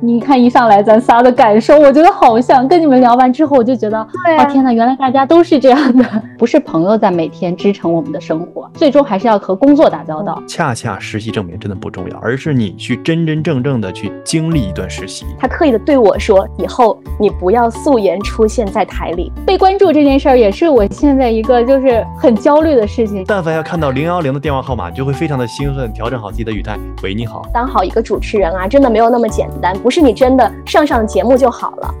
[0.00, 6.04] 你看一上来咱仨的感受，我觉得好像跟你们聊完之后，我就觉得，对天呐，原来大家都是这样的，
[6.38, 10.40] 不是朋友在每天支撑我们的生活，最终还是要和工作打交道。
[10.46, 15.26] 恰恰实习证明真的不重要，而是你去真真正正的去经历一段实习。
[15.36, 19.32] 他刻意的对我说，以后你不要素颜出现在台里。
[19.44, 23.24] 被关注这件事儿也是我现在一个就是很焦虑的事情。
[23.26, 26.78] 但凡要看到零幺零的电话号码，就会非常的兴奋，调整好自己的语态。
[27.02, 27.42] 喂，你好。
[27.52, 31.94] 当好一个主持人啊，真的没有那么简单，不是你真的上上节目就好了。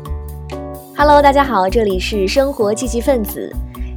[0.94, 3.50] Hello，大家好，这里是生活积极分子。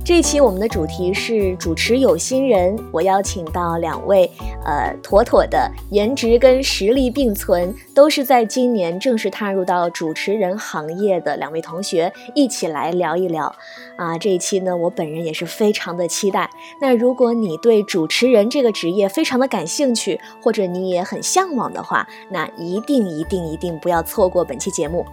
[0.06, 4.32] 这一期我们的主题是主持有心人，我邀请到两位，
[4.64, 13.54] 呃，妥妥的颜值跟实力并存，都是在今年正式踏入到主持人行业的两位同学，一起来聊一聊。
[14.02, 16.50] 啊，这一期呢，我本人也是非常的期待。
[16.80, 25.06] 那如果你对主持人这个职业非常的感兴趣，或者你也很向往的话，那一定一定一定不要错过本期节目。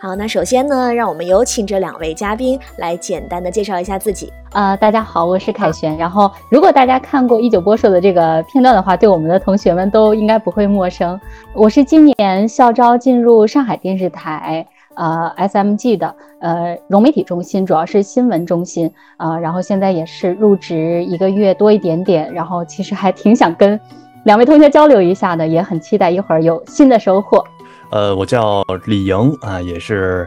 [0.00, 4.32] 好，那首先呢，让我们有请这两位嘉宾来简单的介绍一下自己。
[4.52, 5.96] 呃，大家好，我是凯旋。
[5.96, 11.20] 然后，如果大家看过一九播出的这个片段的话，对我们的同学们都应该不会陌生。
[11.54, 14.64] 我是今年校招进入上海电视台。
[14.98, 23.78] 呃，SMG 的呃融媒体中心主要是新闻中心啊，然后现在也是入职一个月多一点点，然后其实还挺想跟
[24.24, 27.44] 两位同学交流一下的，也很期待一会儿有新的收获。
[27.90, 30.26] 呃，我叫李莹啊，也是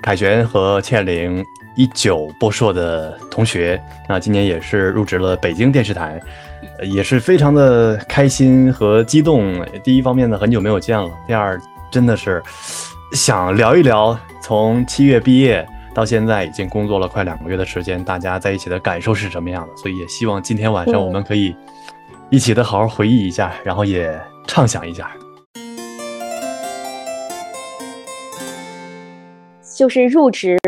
[0.00, 1.44] 凯旋和倩玲
[1.76, 6.20] 一九播硕的同学，那今年也是入职了北京电视台，
[6.84, 9.60] 也是非常的开心和激动。
[9.82, 12.40] 第一方面呢，很久没有见了；第二，真的是。
[13.14, 19.76] 想聊一聊，从七月毕业到现在，已经工作了快两个月的时间，大家在一起的感受是什么样的？
[19.76, 21.54] 所以也希望今天晚上我们可以
[22.28, 25.12] 一起的好好回忆一下，然后也畅想一下。
[29.76, 30.58] 就是入职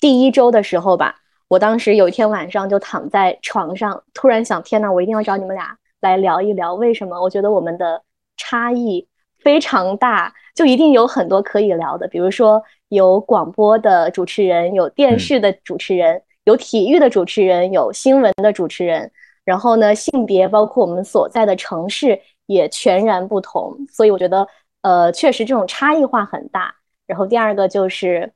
[0.00, 1.14] 第一周的时候吧，
[1.46, 7.22] 我当时有一天晚上就躺在床上，突然想：天呐，我一定要找你们俩来聊一聊，为什么？
[7.22, 8.02] 我觉得我们的
[8.36, 9.06] 差异。
[9.44, 12.08] 非常大，就一定有很多可以聊的。
[12.08, 19.12] 比如说，有广播的主持人，有电视的主持人，有体育的主持人，有新闻的主持人。
[19.44, 23.76] 然后呢，性别包括我们所在的城市也全然不同。
[23.92, 24.48] 所以我觉得，
[24.80, 26.74] 呃，确实这种差异化很大。
[27.06, 28.32] 然后第二个就是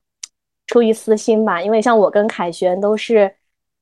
[0.67, 3.35] 出于私心吧，因为像我跟凯旋都是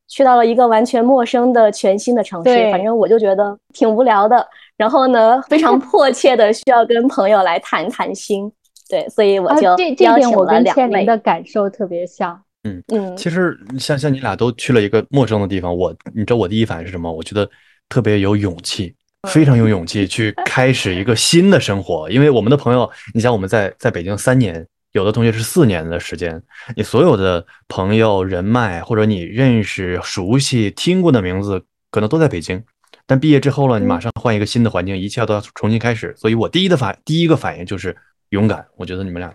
[0.08, 4.46] 去到了一个完全陌生的全新的城市，反正我就觉得挺无聊的。
[4.76, 8.52] 然后呢，非常迫切的需要跟朋友来谈谈心，
[8.90, 9.62] 对，所以我就
[10.04, 11.04] 邀请了两位。
[11.04, 17.10] 的感受特别像，嗯嗯，其实像像你俩都去了一个陌生的地方，我你知道我第一反应是什么？
[17.10, 17.48] 我觉得
[17.88, 18.94] 特别有勇气，
[19.28, 22.10] 非常有勇气去开始一个新的生活。
[22.10, 26.42] 因为我们的朋友，你像我们在在北京三年，有的同学是四年的时间，
[26.74, 32.64] 你所有的朋友人脉或者你认识、熟悉、听过的名字，可能都在北京。
[33.04, 36.14] 但毕业之后了，你马上换一个新的环境，一切都要重新开始。
[36.16, 37.94] 所以我第一的反第一个反应就是
[38.30, 38.66] 勇敢。
[38.76, 39.34] 我觉得你们俩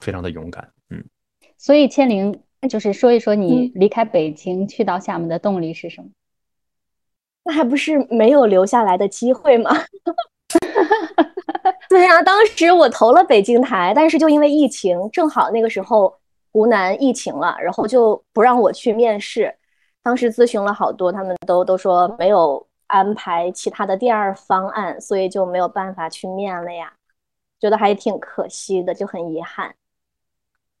[0.00, 1.04] 非常的勇敢，嗯。
[1.58, 6.08] 所以千灵就是说一说你离开北京去到厦门的动力是什么？
[7.44, 9.70] 那还不是没有留下来的机会吗？
[11.90, 16.14] 对呀，当时我投了北京台，但是就因为疫情，正好那个时候
[16.52, 19.54] 湖南疫情了，然后就不让我去面试。
[20.02, 22.64] 当时咨询了好多，他们都都说没有。
[22.88, 26.90] 安排其他的第二方案，所以就没有办法去面了呀，
[27.60, 29.74] 觉得还挺可惜的，就很遗憾。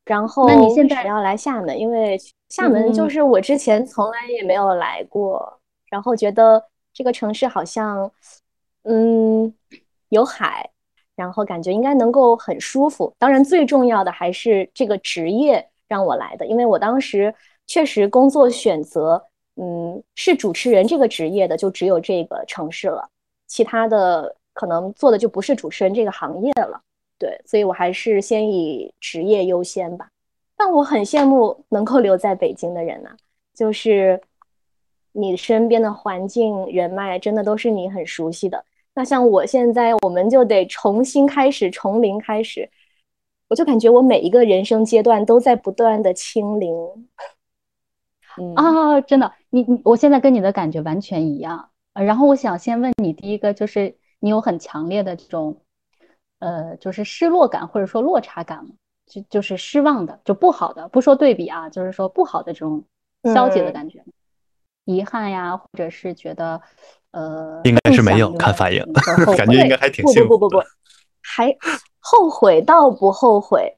[0.06, 6.64] 然后，那你现在要来厦门，因为厦门就是我之前从来也没有来过，然后觉得
[6.94, 8.10] 这个城市好像，
[8.84, 9.52] 嗯，
[10.08, 10.70] 有海，
[11.18, 13.12] 然后感觉应该能够很舒服。
[13.18, 17.34] 当然，最重要的还是这个职业让我来的，因为我当时
[17.66, 19.22] 确实工作选择。
[19.60, 23.08] 嗯，是主持人这个职业的，就只有这个城市了，
[23.48, 26.80] 其他的可能做的就不是主持人这个行业了。
[27.18, 30.08] 对，所以我还是先以职业优先吧。
[30.56, 33.10] 但我很羡慕能够留在北京的人呐，
[33.52, 34.20] 就是
[35.10, 38.64] 你身边的环境、人脉，真的都是你很熟悉的。
[38.98, 42.68] 那像我现在，我们就得重新开始，从零开始，
[43.46, 46.74] 我就感觉我每一个人生阶段都在不断的清零。
[48.56, 51.70] 啊，真的，你你，我现在跟你的感觉完全一样。
[51.92, 55.60] 呃，然后我想先问你，第一个就是你有很强烈的这种，
[56.40, 58.72] 呃，就是失落感或者说落差感吗？
[59.06, 62.82] 就就是失望的，就不好的，不说对比啊，就是说不好的这种
[63.32, 64.02] 消极的感觉，
[64.86, 66.60] 遗憾呀，或者是觉得，
[67.12, 68.84] 呃，应该是没有，看反应
[69.36, 70.28] 感觉应该还挺幸福。
[70.28, 70.64] 不不不不不，
[71.22, 71.56] 还
[71.98, 73.76] 后悔倒不后悔，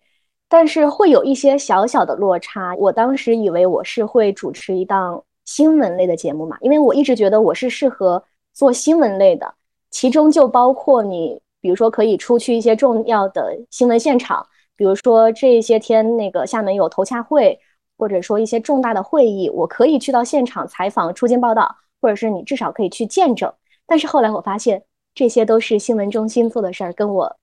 [0.48, 2.74] 但是会有一些小小的落差。
[2.76, 8.22] 我当时以为我是会主持一档新闻类的节目嘛，因为我一直觉得我是适合
[8.52, 9.54] 做新闻类的，
[9.90, 17.58] 其中就包括你，比如说可以出去一些重要的新闻现场，比如说这些天那个厦门有投洽会，
[17.96, 23.52] 或者说一些重大的会议，我可以去到现场采访、出镜报道，或者是你至少可以去见证。
[23.86, 24.82] 但是后来我发现，
[25.14, 27.36] 这些都是新闻中心做的事儿，跟我。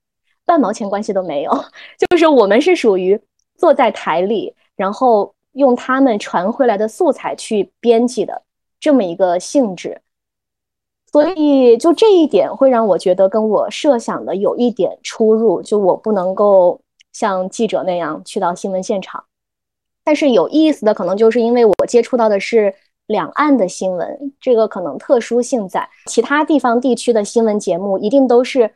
[0.45, 1.51] 半毛钱关系都没有，
[2.09, 3.19] 就是我们是属于
[3.57, 8.43] 坐在台里，然后用他们传回来的素材去编辑的
[8.79, 10.01] 这么一个性质，
[11.11, 16.79] 所以就这一点会让我觉得跟我设想的有一点出入，就我不能够
[17.11, 19.25] 像记者那样去到新闻现场。
[20.05, 22.73] 但是有意思的可能就是因为我接触到的是
[23.07, 28.71] 两岸的新闻，这个可能特殊性在其他地方地区的新闻节目一定都是。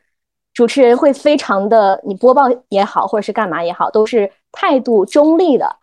[0.53, 5.77] 主持人会非常的，你播报也好，或者是干嘛也好，都是态度中立的。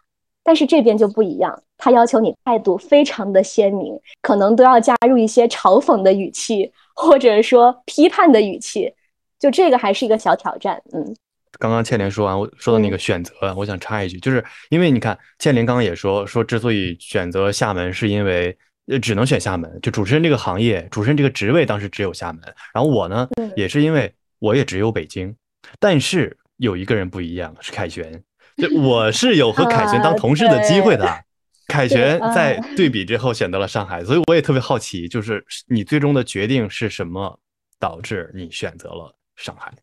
[0.44, 8.92] 但是这边就不一样，他要求你态度非常的鲜明，可能都要加入一些嘲讽的语气，或者说批判的语气。
[9.38, 10.82] 就这个还是一个小挑战。
[10.92, 11.16] 嗯，
[11.58, 18.56] 刚刚倩玲说完，我说到那个选择，我想插一句，就是因为你看，倩玲刚刚也说说，之所以选择厦门，是因为
[18.86, 22.42] 呃只能选厦门，就主持人这个行业，主持人这个职位当时只有厦门。
[22.74, 24.12] 然后我呢，也是因为。
[24.40, 25.34] 我也只有北京，
[25.80, 28.22] 但是有一个人不一样，是凯旋。
[28.56, 31.24] 就我是有和凯旋当同事的机会的。
[31.66, 37.36] 凯旋在对比之后选择了上海，所以我也特别好奇，就是你最终的决定是什么
[37.80, 39.74] 导致你选择了上海？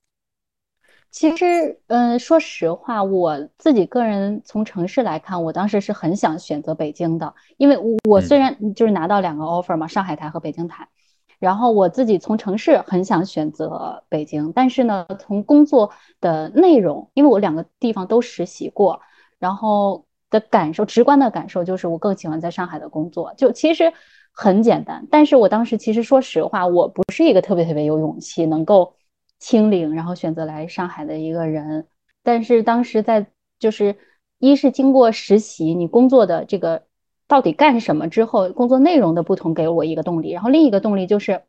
[1.16, 10.90] 其实，嗯，说实话，我自己个人从城市来看，我当时是很想选择北京的，因为我我虽然就是拿到两个 offer 嘛，上海台和北京台。
[11.40, 15.90] 然后我自己从城市很想选择北京，但是呢，从工作
[16.20, 19.00] 的内容，因为我两个地方都实习过，
[19.40, 23.34] 然后的感受，直观的感受就是我更喜欢在上海的工作。
[23.38, 23.94] 就其实
[24.34, 28.94] 很简单，但是我当时其实说实话，我不是一个特别特别有勇气能够
[29.46, 31.88] 清零，然后选择来上海的一个人。
[32.24, 33.28] 但是当时在
[33.60, 33.96] 就是
[34.40, 36.88] 一是经过实习，你工作的这个。
[37.28, 41.42] 到底干什么之后，工作内容的不同给我一个动力，然后另一个动力就是，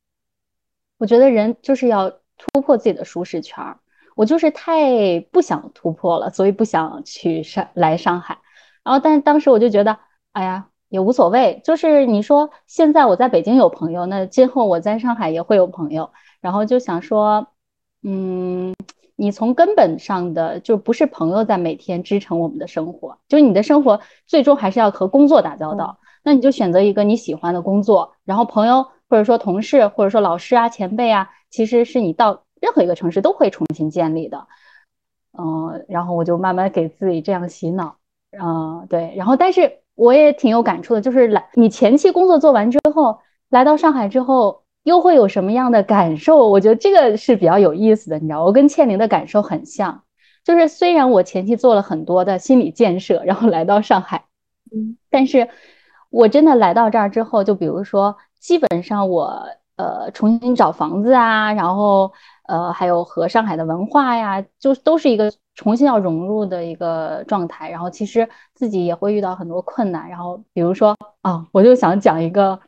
[0.96, 2.08] 我觉得人就是要
[2.38, 3.81] 突破自己的舒适圈儿，
[4.14, 8.38] 我就是太不想突破了，所以不想去上来上海。
[8.84, 9.99] 然后，但当时我就觉得，
[10.32, 16.10] 哎呀，也无所谓，就是你说现在我在北京有朋友，那今后我在上海也会有朋友，
[16.40, 17.49] 然后就想说，
[18.06, 18.75] 嗯。
[19.19, 25.99] 你从根本上的就不是朋友在每天支撑我们的生活，就是你的生活最终还是要和工作打交道。
[26.23, 34.47] 那你就选择一个你喜欢的工作，然后朋友或者说同事或者说老师啊前辈啊，其实是你到任何一个城市都会重新建立的。
[35.38, 37.97] 嗯，然后我就慢慢给自己这样洗脑。
[38.38, 43.19] 嗯，对，然后但是我也挺有感触的，就是来你前期工作做完之后，
[43.49, 44.65] 来到上海之后。
[44.87, 46.49] 又会有什么样的感受？
[46.49, 50.05] 我觉得这个是比较有意思的，你知道，我跟倩玲的感受很像，
[50.44, 54.27] 就是虽然我前期做了很多的心理建设，然后来到上海，
[54.71, 55.49] 嗯，但是
[56.09, 62.12] 我真的来到这儿之后，就比如说，基本上我呃重新找房子啊，然后
[62.47, 72.61] 呃还有和上海的文化呀，就都是一个重新要融入的一个状态，然后其实自己也会遇到很多困难，然后比如说啊，我就想讲一个。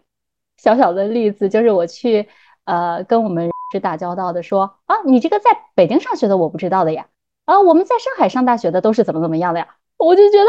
[0.58, 2.28] 小小的例子就是我去，
[2.64, 7.06] 呃，跟我们是打交道的，说啊，你这个在北京上学的我不知道的呀，
[7.44, 10.48] 啊，我们在上海上大学的都是怎么怎么样的呀，我就觉得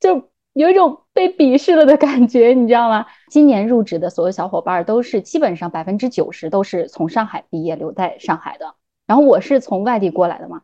[0.00, 3.06] 就有一种被鄙视了的感觉，你知道吗？
[3.30, 8.74] 今年入职的所有小伙伴都是基本上百分之九十都是从上海毕业留在上海的，
[9.06, 10.62] 然后我是从外地过来的嘛，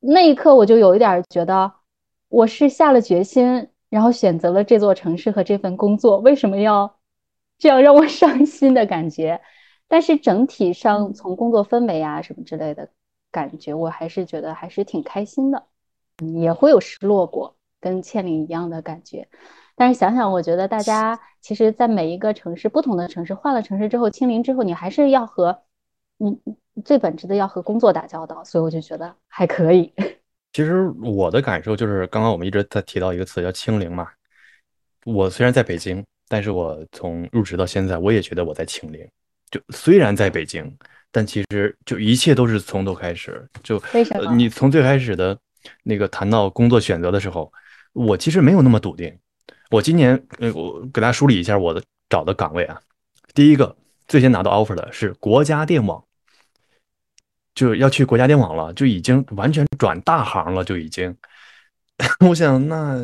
[0.00, 1.72] 那一刻我就有一点觉得
[2.28, 6.97] 我是下了决心，然后选择了这座城市和这份工作，为什么要？
[7.58, 9.40] 这样让我伤心的感觉，
[9.88, 12.88] 但是整体上从工作氛围啊什么之类的
[13.32, 15.66] 感觉，我还是觉得还是挺开心的，
[16.40, 19.28] 也会有失落过，跟倩玲一样的感觉。
[19.74, 25.62] 但是想想，我觉得大家 其实，在每一个城市，不同的城市换了城市之后，清零之后，你还是要和
[26.16, 26.40] 你
[26.84, 29.92] 最本质的要和工作打交道，所以我就觉得还可以。
[30.52, 34.08] 其实我的感受就是，刚刚我们一直在提到一个词叫清零嘛。
[35.04, 36.04] 我虽然在北京。
[36.28, 39.00] 但是我从入职到现在，我也觉得我在清零。
[39.50, 40.70] 就虽然在北京，
[41.10, 43.48] 但其实就一切都是从头开始。
[43.62, 43.82] 就
[44.36, 45.36] 你从最开始的
[45.82, 47.50] 那个谈到工作选择的时候，
[47.94, 49.18] 我其实没有那么笃定。
[49.70, 52.78] 我今年，呃，我给大家梳理一下我的找的岗位啊。
[53.34, 53.74] 第一个
[54.06, 56.04] 最先拿到 offer 的是国家电网，
[57.54, 61.16] 就要去国家电网了，就已经完全转大行了，就已经。
[62.20, 62.96] 我想那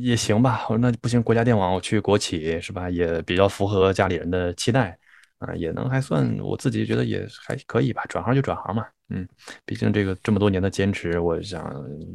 [0.00, 4.98] 也行吧，我说那不行，国家电网我去国企是吧，也比较符合家里人的期待
[5.38, 9.26] 啊，也能还算我自己觉得也还可以吧，转行就转行嘛，嗯，
[9.64, 11.72] 毕竟这个这么多年的坚持，我想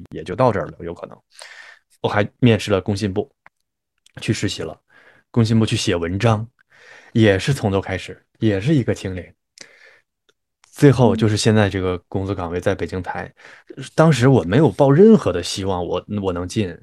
[0.09, 1.17] 也就到这儿了，有可能。
[2.01, 3.31] 我还面试了工信部，
[4.19, 4.77] 去实习了，
[5.31, 6.45] 工信部去写文章，
[7.13, 9.23] 也是从头开始，也是一个清零。
[10.75, 13.31] 最后就是现在这个工作岗位在北京台，
[13.93, 16.75] 当时我没有抱任何的希望，我我能进，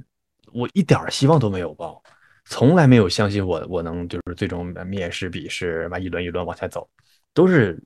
[0.53, 2.01] 我一点希望都没有抱，
[2.45, 6.89] 从来没有相信我我能就是最终面试笔试完一轮一轮往下走，
[7.35, 7.83] 都是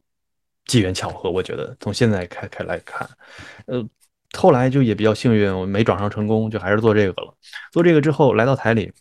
[0.66, 1.30] 机缘巧合。
[1.30, 3.08] 我觉得从现在开开来看，
[3.64, 3.82] 呃，
[4.36, 7.34] 后来就也比较幸运，我没转上成功，就还是做这个了。
[7.72, 8.92] 做这个之后来到台里，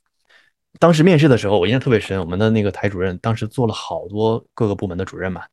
[0.79, 5.43] 当时面试的时候我印象特别深，我们的那个台主任当时做了好多各个部门的主任嘛。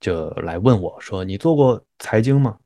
[0.00, 2.56] 就来问我说：“你做过财经吗？”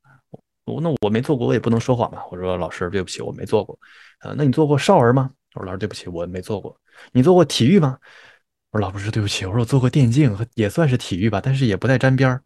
[0.64, 2.24] 我那我没做过，我也不能说谎吧。
[2.30, 3.78] 我说：“老师，对不起，我没做过。”
[4.22, 5.30] 呃，那你做过少儿吗？
[5.54, 6.78] 我说：“老师，对不起，我没做过。”
[7.12, 7.98] 你做过体育吗？
[8.70, 12.42] 我说：“老师，对不起，我说我做过电竞，也算是体育吧，但是也不太沾边儿。”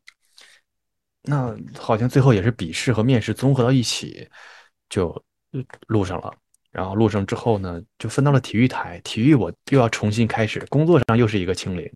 [1.28, 4.28] 那好像最后也是笔试和面试综合到一起，
[4.88, 5.22] 就
[5.88, 6.32] 录上了。
[6.70, 9.00] 然后录上之后呢，就分到了体育台。
[9.04, 11.92] 体育我又要重新开始，工作上又是一个清零。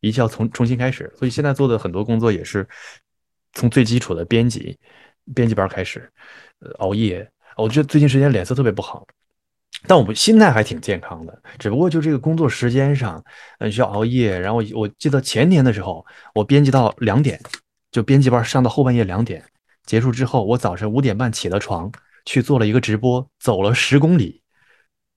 [0.00, 2.66] 一切要从重新开始，所以现在做的很多工作也是
[3.52, 4.78] 从最基础的编辑、
[5.34, 6.10] 编辑班开始，
[6.60, 7.28] 呃，熬夜。
[7.56, 9.06] 我觉得最近时间脸色特别不好，
[9.86, 11.42] 但我们心态还挺健康的。
[11.58, 13.22] 只不过就这个工作时间上，
[13.58, 14.38] 嗯，需要熬夜。
[14.38, 16.04] 然后我记得前年的时候，
[16.34, 17.38] 我编辑到两点，
[17.90, 19.44] 就编辑班上到后半夜两点
[19.84, 21.90] 结束之后，我早晨五点半起了床，
[22.24, 24.40] 去做了一个直播，走了十公里。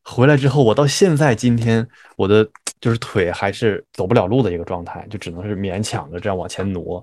[0.03, 2.49] 回来之后，我到现在今天我的。
[2.81, 7.01] 就是腿还是走不了路的一个状态，就只能是勉强的这样往前挪。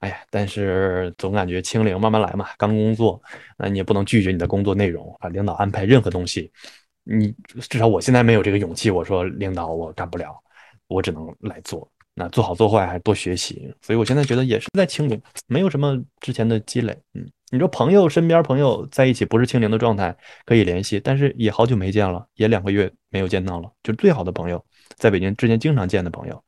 [0.00, 2.48] 哎呀，但是总感觉清零慢慢来嘛。
[2.58, 3.22] 刚工作，
[3.56, 5.28] 那你也不能拒绝你的工作内容啊。
[5.28, 6.50] 领导安排任何东西，
[7.04, 7.32] 你
[7.70, 8.90] 至少我现在没有这个勇气。
[8.90, 10.36] 我说领导，我干不了，
[10.88, 11.88] 我只能来做。
[12.14, 13.72] 那做好做坏还多学习。
[13.80, 16.96] 所以我现在觉得也是在清零，没有什么之前的积累。
[17.14, 20.14] 嗯，你说朋友身边朋友在一起不是清零的状态
[20.44, 24.62] 可以联系，但是也好久没见了，也两个月没有见到了，就最好的朋友。
[24.96, 26.42] 在北京之前经常见的朋友，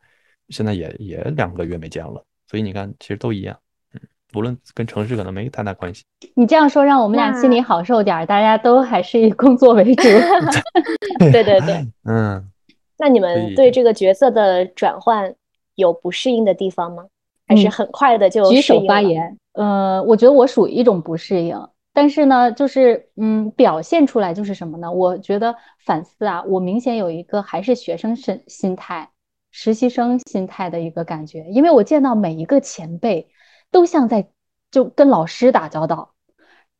[0.51, 3.57] 现在也也两个月没见了，所以你看，其实都一样，
[3.95, 4.01] 嗯，
[4.35, 6.05] 无论跟城市可能没太大关系。
[6.35, 10.03] 你这样说，让我们俩心里好受点，大家都还是以工作为主。
[11.33, 12.51] 对对对，嗯。
[12.97, 15.35] 那你们对这个角色的转换
[15.75, 17.05] 有不适应的地方吗？
[17.47, 19.39] 还是很快的就举手发言？
[19.53, 21.69] 呃，我觉得我属于一种不适应。
[21.93, 24.91] 但是呢，就是嗯，表现出来就是什么呢？
[24.91, 25.55] 我觉得
[25.85, 29.11] 反思啊，我明显有一个还是学生心心态、
[29.53, 33.29] 实习生心态的一个感觉，因为我见到每一个前辈
[33.71, 34.27] 都像在
[34.73, 36.15] 就跟老师打交道，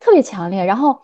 [0.01, 0.65] 特别强烈。
[0.65, 1.03] 然后，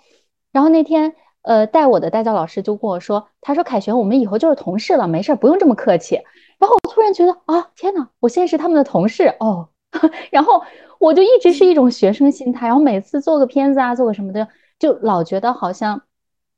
[0.51, 6.19] 然后那天呃带我的代教老师就跟我说，他说：“凯旋，我们以后就是同事了，没事，不用这么客气。”
[6.61, 9.71] 然后我突然觉得啊，天呐，我现在是他们的同事哦。
[10.31, 10.63] 然后
[11.01, 14.47] 我就一直是一种学生心态，然后每次做个片子啊，做个什么的，
[14.79, 16.01] 就老觉得好像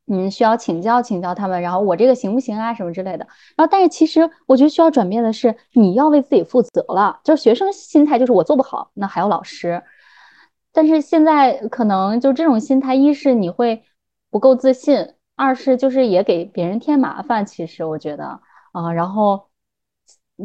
[0.06, 3.26] 嗯需要请教请教他们，然后我这个行不行啊什么之类的。
[3.56, 7.20] 然后但是其实我觉得需要转变的是，你要为自己负责了。
[7.24, 9.82] 就学生心态就是我做不好，那还有老师。
[10.72, 13.82] 但是现在可能就这种心态，一是你会
[14.30, 17.46] 不够自信，二是就是也给别人添麻烦。
[17.46, 18.40] 其实我觉得
[18.72, 19.46] 啊，然后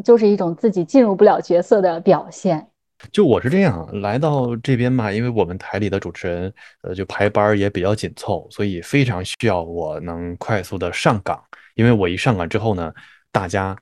[0.04, 2.68] 就是一种自己进入不了角色的表现。
[3.12, 6.52] 就我是这样来到这边嘛，因为我们台里的主持人，
[6.82, 11.40] 呃，就排班也比较紧凑，所以非常需要我能快速的上岗。
[11.74, 12.92] 因为我一上岗之后呢，
[13.30, 13.76] 大家，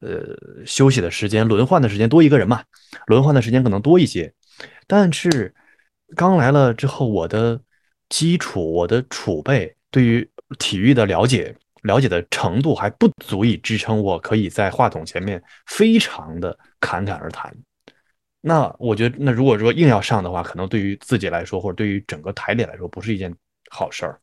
[0.00, 2.62] 呃，休息的时间、轮换的时间多一个人嘛，
[3.06, 4.32] 轮换的时间可能多一些。
[4.86, 5.54] 但是
[6.16, 7.60] 刚来了之后，我的
[8.08, 17.54] 基础、我的储备，对于体育的了解、了解的程度还不足以支撑我可以在话筒前面非常的侃侃而谈。
[18.40, 23.32] 那我觉得，那如果说硬要上的话，可能对于自己来说，或者对于整个台里来说，不是一件
[23.70, 24.18] 好事儿，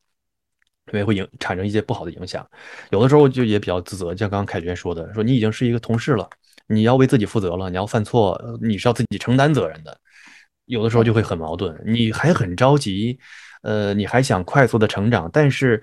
[0.91, 2.45] 因为会影产生一些不好的影响。
[2.89, 6.29] 有的时候就也比较自责，像刚刚凯旋说的，说你已经是一个同事了，
[6.67, 9.97] 你要为自己负责了，你要犯错，你是要自己承担责任的。
[10.65, 13.17] 有的时候就会很矛盾，你还很着急，
[13.61, 15.81] 呃，你还想快速的成长，但是。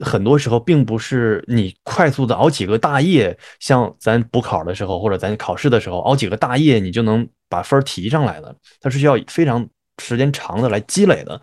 [0.00, 8.54] 很多时候并不是你快速的熬几个大夜，像咱补考的时候或者咱考试的时候熬几个大夜，你就能把分提上来的。
[8.80, 9.66] 它是需要非常
[10.02, 11.40] 时间长的来积累的，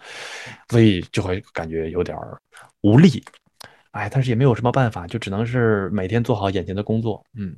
[0.69, 2.17] 所以就会感觉有点
[2.81, 3.23] 无力。
[3.91, 7.23] 哎，但是也没有什么办法，就只能是每天做好眼前的工作。
[7.37, 7.55] 嗯，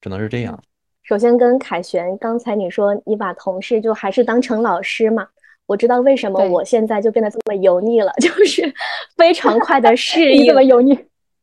[0.00, 0.60] 只能是这样。
[1.02, 5.26] 首先跟凯旋，刚才你说你把同事就还是当成老师嘛？
[5.68, 8.74] 我知道为什么我现在就变得这么油腻了， 就是
[9.18, 10.46] 非常快的适应。
[10.46, 10.98] 怎么油腻？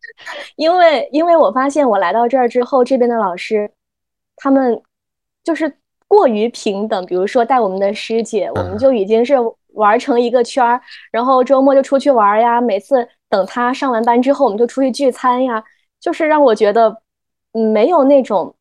[0.57, 3.69] 因为因为我发现我来到这儿之后，这边的老师
[4.35, 4.81] 他们
[5.43, 5.71] 就是
[6.07, 7.05] 过于平等。
[7.05, 9.35] 比如说带我们的师姐，我们就已经是
[9.73, 12.59] 玩成一个圈儿，然后周末就出去玩呀。
[12.59, 15.63] 每次等他上完班之后，我们就出去聚餐呀。
[15.99, 17.01] 就是让我觉得
[17.51, 18.55] 没有那种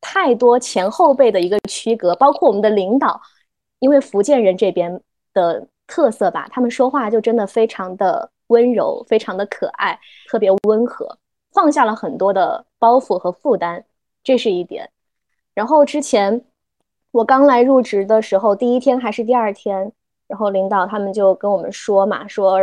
[0.00, 3.20] 太多前后辈的一个区隔，包括我们的领导。
[3.80, 5.00] 因为福建人这边
[5.32, 11.18] 的特色吧，他们说话就真的非常的温柔，非常的可爱，特别温和，
[11.52, 13.84] 放下了很多的包袱和负担，
[14.22, 14.90] 这是一点。
[15.54, 16.44] 然后之前
[17.12, 19.92] 我刚来入职的时候，第一天还是第二天，
[20.26, 22.58] 然后领导他们就跟我们说嘛，说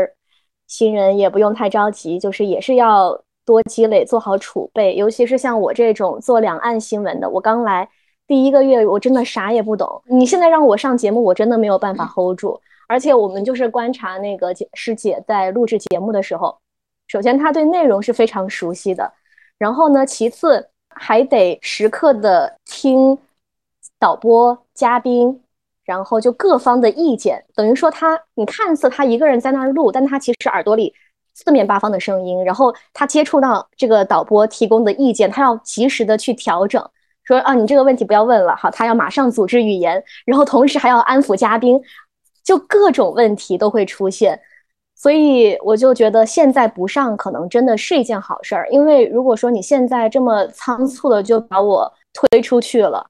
[0.68, 7.90] 新人也不用太着急，就是也是要多积累，做好储备，尤其是像我这种做两岸新闻的，我刚来。
[8.28, 12.60] 第一个月我真的啥也不懂，你现在让我上节目，我真的没有办法 hold 住。
[12.88, 16.56] 而且我们就是观察那个姐师姐在录制节目的时候，
[17.08, 19.12] 首先她对内容是非常熟悉的，
[19.58, 23.18] 然后呢，其次还得时刻的听
[24.00, 25.42] 导播、嘉宾，
[25.84, 30.94] 然后就各方的意见，等于说她，你看似她一个人在那儿录，但她其实耳朵里
[31.34, 36.88] 四面八方的声音，然后她接触到这个导播提供的意见，她要及时的去调整。
[37.26, 41.82] 说啊，你这个问题不要问了，好，他要马上组织语言，然后同时还要安抚嘉宾，
[42.44, 44.40] 就各种问题都会出现，
[44.96, 53.10] 所以我就觉得现在不上可能真的是一件好事儿，因为如果说你现在这么仓促的就把我推出去了，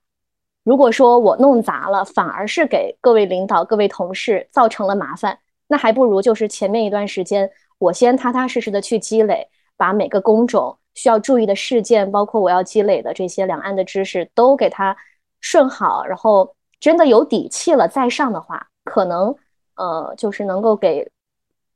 [0.64, 10.78] 如果说我弄砸了，反而是给各位领导、各位同事造成了麻烦，那还不如就是前面一段时间我先踏踏实实的去积累，把每个工种。
[10.96, 14.98] 需要注意的事件，包括我要积累的这些两岸的知识，都给它
[15.40, 19.36] 顺好，然后真的有底气了再上的话，可能
[19.76, 21.08] 呃就是能够给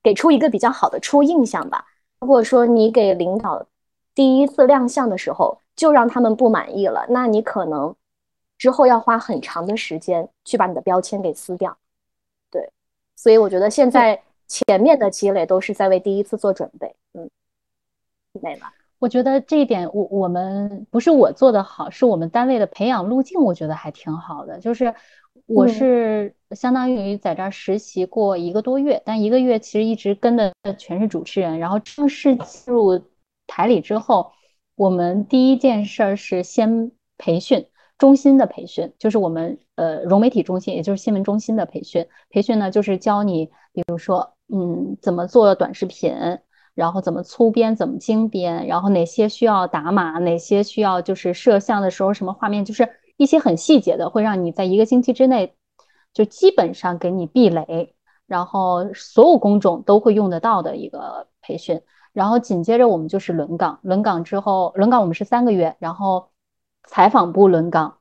[0.01, 1.85] 给出一个比较好的初印象吧。
[2.19, 3.65] 如果说你给领导
[4.15, 7.95] 第一次亮相的时候就让他们不满意了，那你可能
[8.57, 11.77] 之后要花很长的时间去把你的标签给撕掉。
[12.51, 12.71] 对，
[13.15, 16.95] 所以我觉得现在前面的积累都是在为第一次做准备。
[17.13, 17.29] 嗯，
[18.41, 18.67] 没了。
[18.99, 24.59] 我觉得这一点，我我们不是我做的好，是我们单位的培养路径，我觉得还挺好的。
[24.59, 24.93] 就是
[25.45, 31.59] 我是相当于在这儿实习过一个多月，但一个月其实一直跟的全是主持人。
[31.59, 33.01] 然后正式进入
[33.47, 34.31] 台里之后，
[34.75, 37.65] 我们第一件事儿是先培训
[37.97, 42.05] 中心的培训，就是我们呃融媒体中心，也就是新闻中心的培训。
[42.29, 46.39] 培训呢，就是教你，比如说，嗯，怎么做短视频。
[46.79, 52.87] 然后怎么粗编，怎么精编，然后哪些需要打码，哪些需要就是摄像的时候什么画面，就是
[53.17, 55.55] 一些很细节的，会让你在一个星期之内
[56.13, 57.93] 就基本上给你避雷，
[58.27, 61.81] 然后所有工种都会用得到的一个培训。
[62.13, 66.29] 然后紧接着我们就是轮岗，轮岗之后轮岗我们是三个月，然后
[66.87, 67.97] 采访部轮岗，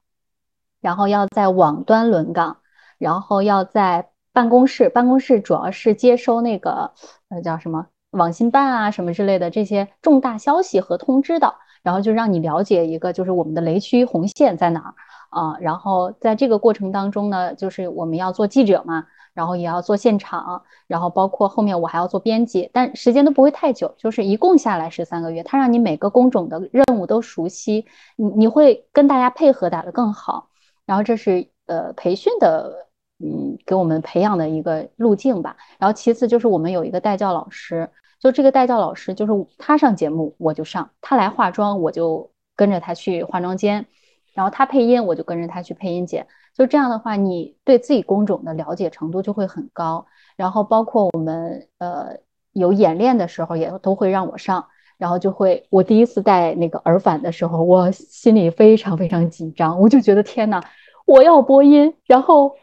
[0.80, 2.58] 然后要在网端轮岗，
[2.96, 6.92] 然后要在办公室，办公室主要是接收那个
[7.28, 7.88] 那叫什么？
[8.10, 14.94] 网信办啊，什么之类的这些重大消息和通知的，然后就让你了解一个，就是我们的雷区红线在哪儿
[15.28, 15.58] 啊。
[15.60, 25.42] 然后在这个过程当中呢，就是我们要做记者嘛，然后也要做现场，然后包括后面我还要做编辑，但时间都不会太久，就是一共下来是三个月。
[25.42, 27.84] 他让你每个工种的任务都熟悉，
[28.16, 30.48] 你你会跟大家配合打得更好。
[30.86, 32.87] 然后这是呃培训的。
[33.20, 35.56] 嗯，给我们培养的一个路径吧。
[35.78, 43.86] 然后其次就是我们有一个带教老师，就这个带教老师就是他上节目我就上，他来化妆我就跟着他去化妆间，
[44.34, 46.28] 然后他配音我就跟着他去配音间。
[46.54, 50.06] 就这样的话，你对自己工种的了解程度就会很高。
[50.36, 52.18] 然后包括我们呃
[52.52, 60.60] 有演练的时候也都会让我上，然后就会我第一次带那个耳返的时候，我心里非常非常紧张，我就觉得天呐，
[61.04, 62.54] 我要播音，然后。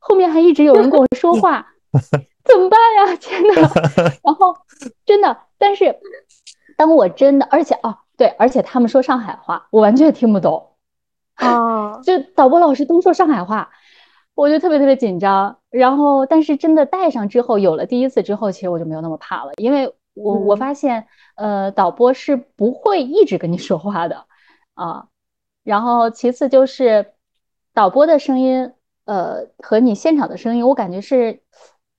[0.00, 1.74] 后面还一直有人跟我说话，
[2.44, 3.14] 怎么办呀？
[3.20, 3.54] 天呐，
[4.24, 4.56] 然后
[5.06, 5.94] 真的，但是
[6.76, 10.70] 当我真的，而且哦，对，而且他们说上海话，我完全听不懂
[11.34, 12.00] 啊。
[12.02, 13.70] 就导播老师都说上海话，
[14.34, 15.58] 我就特别特别紧张。
[15.68, 24.24] 然后，但是真的戴上之后，有了第一次之后，其实我就没有那么怕了，因为我我发现，呃，导播是不会一直跟你说话的
[24.74, 25.06] 啊。
[25.62, 27.12] 然后，其次就是
[27.74, 28.72] 导播的声音。
[29.04, 31.40] 呃，和你现场的声音，我感觉是，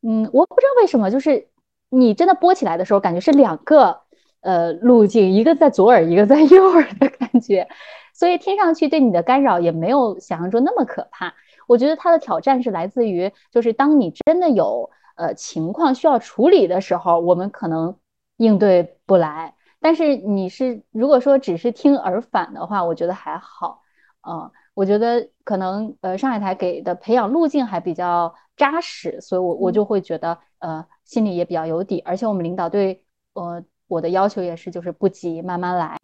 [0.01, 1.49] 嗯，我不知道为什么，就是
[1.89, 4.01] 你真的播起来的时候，感觉是两个
[4.41, 7.67] 呃路径，一个在左耳，一个在右耳的感觉，
[8.13, 11.33] 所以听上去对你的干扰也没有想象中那么可怕。
[11.67, 17.95] 我觉得它的挑战是来自于，就是当你真的有呃情况需要处理的时候，我们可能
[18.37, 19.55] 应对不来。
[19.79, 23.81] 但是你是如果说只是听耳返的话，我觉得还好。
[24.27, 32.01] 嗯，我觉得可能呃上海台给的培养路径还比较扎实，所以我我就会觉得呃心里也比较有底。
[32.03, 35.95] 而且我们领导对呃我的要求也是，就是不急，慢慢来。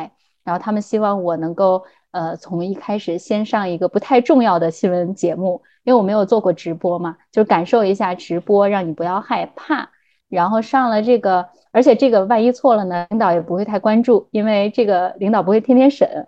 [0.44, 9.90] 然后他们希望我能够，呃，从一开始先上一个不太重要的新闻节目，因为我没有做过直播嘛，就感受一下直播，让你不要害怕。
[10.30, 16.28] 然后上了这个，而且这个万一错了呢，领导也不会太关注，因为这个领导不会天天审。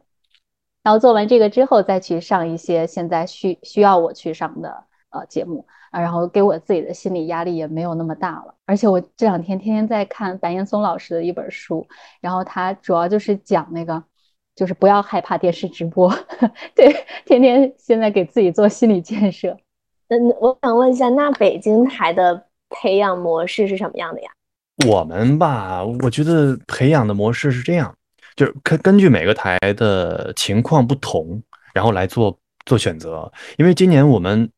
[0.83, 5.65] 然后做完这个之后，再去上一些现在需需要我去上的呃节目。
[5.91, 11.87] 啊，然后给我自己的心理压力也没有那么大了，而且我这两天天天在看白岩松老师的一本书，
[12.21, 14.03] 然后他主要就是讲那个，
[14.55, 16.13] 就是不要害怕电视直播，
[16.75, 19.57] 对，天天现在给自己做心理建设。
[20.09, 24.29] 嗯，我想问一下，那北京台的培养模式是什么样的呀？
[24.87, 27.95] 我们吧，我觉得培养的模式是这样，
[28.39, 34.49] 就是根根据每个台的情况不同，然后来做做选择，因为今年我们。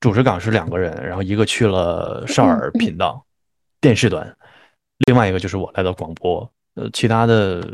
[0.00, 3.24] 主持岗是两个人，然后一个去了少儿频道
[3.80, 4.36] 电视端，
[5.06, 6.46] 另外一个就是我来到广播。
[6.74, 7.66] 呃，其他的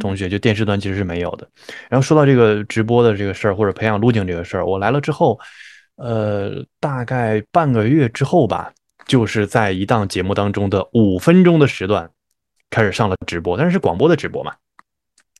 [0.00, 1.48] 同学就电视端其实是没有的。
[1.88, 5.38] 然后说到这个直播的这个事儿，或者培养路径这个事儿，我来了之后，
[5.94, 8.72] 呃，大概半个月之后吧，
[9.06, 12.10] 就是在一档节目当中的五分钟的时段
[12.70, 14.52] 开始上了直播，但是是广播的直播嘛。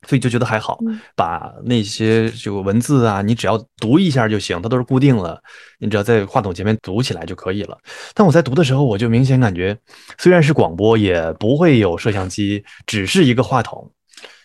[0.06, 0.78] 所以就觉得还好，
[1.16, 5.42] 把那些就文字啊，你只要读一下就行，它都是固定了，
[5.80, 7.76] 你只要在话筒前面读起来就可以了。
[8.14, 9.76] 但我在读的时候，我就明显感觉，
[10.18, 13.90] 虽然是广播，也不会有摄像机，只是一个话筒，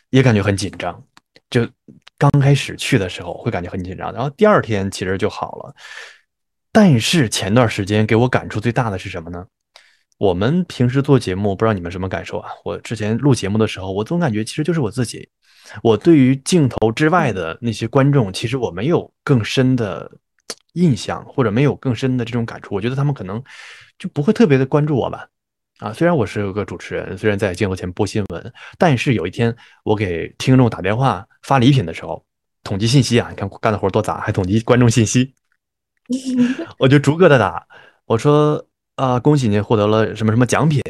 [0.10, 1.04] 也感觉很紧张。
[1.50, 1.68] 就
[2.18, 5.76] 刚开始去的时候会感觉很紧张，然后第二天其实就好了。
[6.72, 9.46] 但是前段时间给我感触最大的是什么呢？
[10.18, 12.50] 我们平时做节目，不知道你们什么感受啊？
[12.64, 15.30] 我之前录节目的时候，我总感觉其实就是我自己。
[15.82, 20.12] 我对于镜头之外的那些观众，其实我没有更深的
[20.74, 22.76] 印象，或者没有更深的这种感触。
[22.76, 23.42] 我觉得他们可能
[23.98, 25.28] 就不会特别的关注我吧。
[25.80, 32.24] 啊，虽然我是个主持人，虽然在镜头前播新闻，但是有一天我给听众打电话发礼品的时候，
[32.64, 35.34] 统计信息啊，你看干的活多杂，还统计观众信息，
[36.78, 37.66] 我就逐个的打，
[38.06, 40.82] 我说啊，恭喜您获得了什么什么奖品。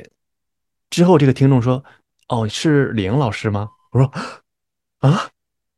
[0.90, 1.84] 之后这个听众说，
[2.28, 3.70] 哦，是李莹老师吗？
[3.92, 4.12] 我说。
[5.04, 5.28] 啊，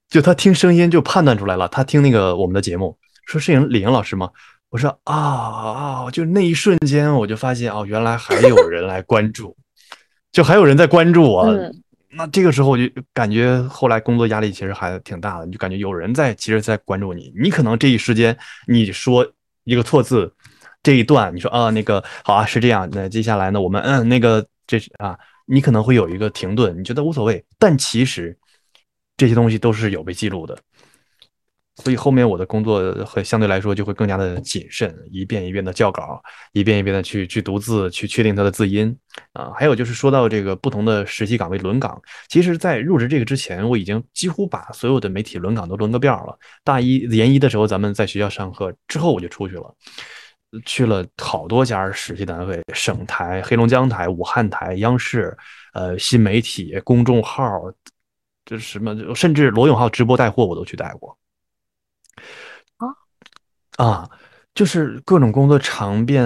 [0.08, 1.68] 就他听声音就判断出来了。
[1.70, 4.30] 他听那个我们的节目，说是李莹老师吗？
[4.70, 9.58] 我说啊啊，就那一瞬间我就发现哦，原来还有人来关注，
[10.32, 11.48] 就还有人在关注我。
[12.12, 12.84] 那这个时候我就
[13.16, 17.34] 感觉后来工作压力其实还挺大的，你就感觉有人在其实在关注你。
[17.36, 19.26] 你可能这一时间你说
[19.64, 20.32] 一个错字，
[20.84, 28.38] 这一段你说啊那个好啊是这样，那接下来呢我们嗯那个这是啊，你可能会有一个停顿，你觉得无所谓，但其实。
[29.18, 30.58] 这些东西都是有被记录的，
[31.78, 36.22] 所以后面我的工作会相对来说就会更加的谨慎，一遍一遍的校稿，
[36.54, 38.98] 一遍一遍的去去读字，去确定它的字音
[39.34, 39.52] 啊。
[39.56, 46.38] 还有就是说到这个不同的实习岗位轮岗，其实，在入职这个之前，我已经几乎把所有的媒体轮岗都轮个遍了。
[46.64, 49.76] 大一研一的时候，咱们在学校上课之后，我就出去了，
[50.66, 55.38] 去了好多家实习单位，省台、黑龙江台、武汉台、央视，
[55.74, 57.50] 呃，新媒体、公众号。
[58.46, 61.18] 就是什么，甚至罗永浩直播带货我都去带过，
[62.78, 62.88] 啊
[63.84, 64.10] 啊，
[64.54, 66.24] 就是各种工作尝遍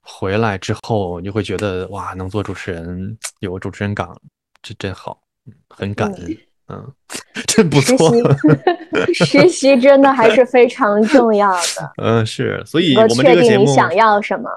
[0.00, 4.16] 回来之后，你会觉得哇，能做主持人，有个主持人岗，
[4.62, 5.20] 这真好，
[5.68, 6.92] 很感恩，嗯，
[7.48, 8.12] 真不错。
[9.12, 11.92] 实习真的还是非常重要的。
[11.96, 14.48] 嗯，是，所以我们这个节目想要什么？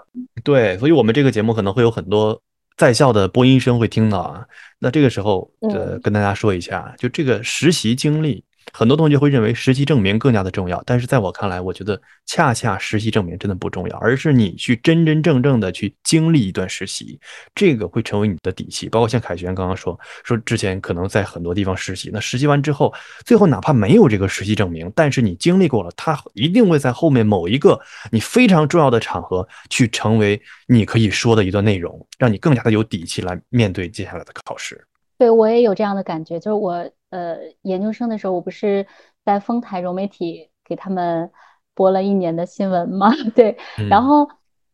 [0.44, 2.40] 对，所以我们这个节目可能会有很多。
[2.82, 4.44] 在校的播音生会听到啊，
[4.80, 8.44] 那这个时候呃跟大家说一下，就这个实习经历。
[8.74, 17.20] 很多同学会认为实习证明更加的重要，但是在我看来，我觉得恰恰实习证明真的不重要，而是你去真真正正的去经历一段实习，
[17.54, 18.88] 这个会成为你的底气。
[18.88, 22.94] 包括像凯旋刚刚说，说之前可能在很多地方实习，那实习完之后，
[23.26, 27.80] 最后哪怕没有这个实习证明，但是你经历过了，它一定会在后面某一个
[28.12, 34.82] 你非常重要的场合去成为你可以说的一段内容，让你更加的有底气来面对接下来的考试。
[35.18, 36.90] 对我也有这样的感觉，就是我。
[37.12, 38.88] 呃，研究生的时候，我不是
[39.24, 41.30] 在丰台融媒体给他们
[41.76, 43.12] 播了一年的新闻吗？
[43.36, 43.58] 对，
[43.90, 44.28] 然后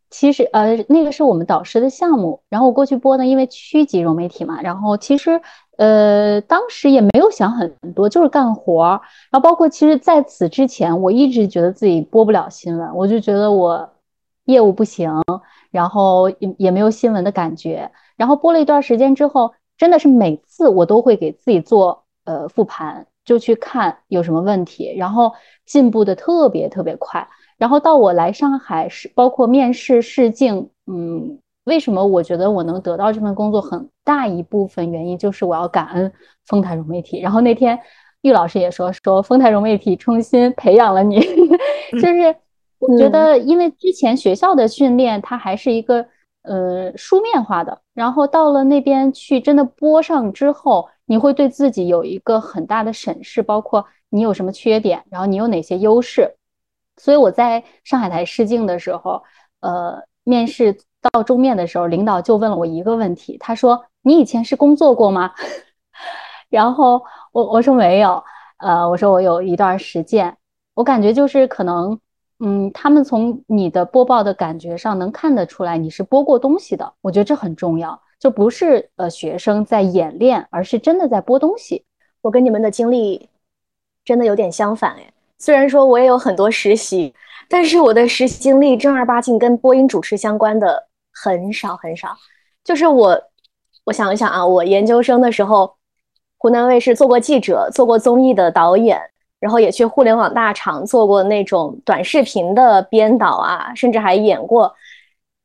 [0.09, 5.41] 其实呃，那个是我们导师的项目，然后我过去播呢，因为区级融媒体嘛，然后其实
[5.77, 9.01] 呃，当时也没有想很多，就是干活儿。
[9.29, 13.89] 然后包括其实在此之前，我一直觉得自己播不了新闻，我就觉得我
[14.45, 15.11] 业务不行，
[15.71, 17.91] 然后也也没有新闻的感觉。
[18.15, 25.33] 然后播了一段时间之后，真的是每次我都会给自己做呃复盘，就去看有什么问题，然后
[25.65, 27.27] 进步的特别特别快。
[27.57, 36.11] 然后到我来上海是包括面试试镜，嗯，为什么我觉得我能得到这份工作，很大一部分原因就是我要感恩
[36.45, 37.19] 丰台融媒体。
[37.19, 37.79] 然后那天
[38.21, 41.19] 玉老师也说说丰台融媒体重新培养了你，
[41.99, 42.35] 就是
[42.79, 46.05] 我觉得因为之前学校的训练它还是一个
[46.43, 56.35] 呃书面化的，然后到了那边去真的播上之后，你会对自己有一个很大的审视，包括你有什么缺点，然后你有哪些优势。
[56.97, 59.23] 所以我在上海台试镜的时候，
[59.61, 60.77] 呃，面试
[61.11, 65.33] 到终面的时候，领导就问了我一个问题，他说：“你以前是工作过吗？”
[66.49, 68.23] 然后我我说没有，
[68.57, 70.37] 呃，我说我有一段实践，
[70.73, 71.99] 我感觉就是可能，
[72.39, 81.85] 嗯，他们从你的播报的感觉上能看得出来你是播过东西的，我觉得这很重要，就不是呃学生在演练，而是真的在播东西。
[82.21, 83.29] 我跟你们的经历
[84.03, 85.13] 真的有点相反哎。
[85.39, 87.13] 虽然说我也有很多实习，
[87.47, 92.09] 但是我的实习经历正儿八经跟播音主持相关的很少很少。
[92.63, 93.21] 就是我，
[93.85, 95.75] 我想一想啊，我研究生的时候，
[96.39, 98.99] 湖南卫视做过记者，做过综艺的导演，
[99.39, 104.73] 然后也去互联网大厂做过那种短视频的编导啊，甚至还演过，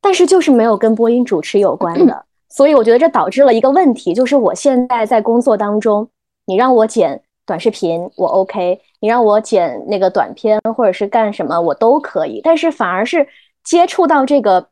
[0.00, 2.24] 但是就是没有跟播音主持有关的。
[2.54, 6.08] 所以我觉得这导致了一个问题，就是我现在在工作当中，
[6.44, 7.22] 你让我剪。
[7.44, 13.26] 短视频我 OK，你让我剪那个短片或者是干什么我都可以，但是反而是
[13.64, 14.68] 接触到这个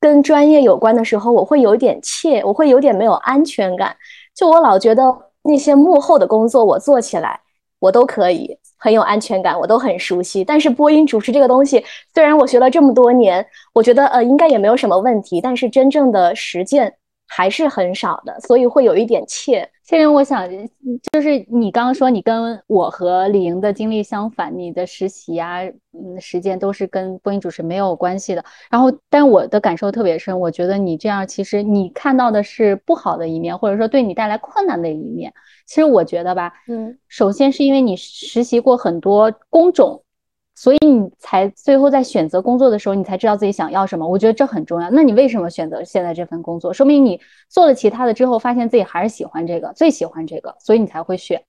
[0.00, 3.96] 跟专业有关的时候，我会有点怯，我会有点没有安全感。
[4.34, 7.38] 就我老觉得那些幕后的工作我做起来
[7.78, 10.42] 我都可以很有安全感，我都很熟悉。
[10.42, 16.92] 但是播音主持这个东西，虽然我学了这么多年，我觉得呃应该也没有什么问题，但是真正的实践
[17.34, 19.66] 还是很少的，所以会有一点怯。
[19.82, 20.46] 其实我想，
[21.12, 28.44] 就是你刚刚说你跟我和李莹的经历相反，你的实习啊，嗯，时间都是跟播音主持没有关系的。
[28.70, 35.32] 然后，但我的感受特别深，我觉得你这样其实你看到的是不好的一面，或者说对你带来困难的一面。
[35.66, 40.01] 其实我觉得吧，嗯，首先是因为你实习过很多工种。
[40.62, 44.06] 所以你才最后在选择工作的时候，你才知道自己想要什么。
[44.06, 44.88] 我觉得这很重要。
[44.90, 46.72] 那你为什么选择现在这份工作？
[46.72, 51.42] 说明你做了其他的之后，发现自己还是喜欢这个，最喜欢这个，所以你才会选。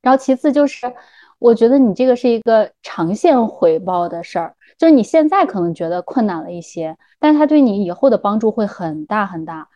[0.00, 0.94] 然后其次就是，
[1.40, 9.68] 我觉得你这个是一个长线回报的事儿，就是你现在可能觉得困难了一些，但是它对你以后的帮助会很大很大。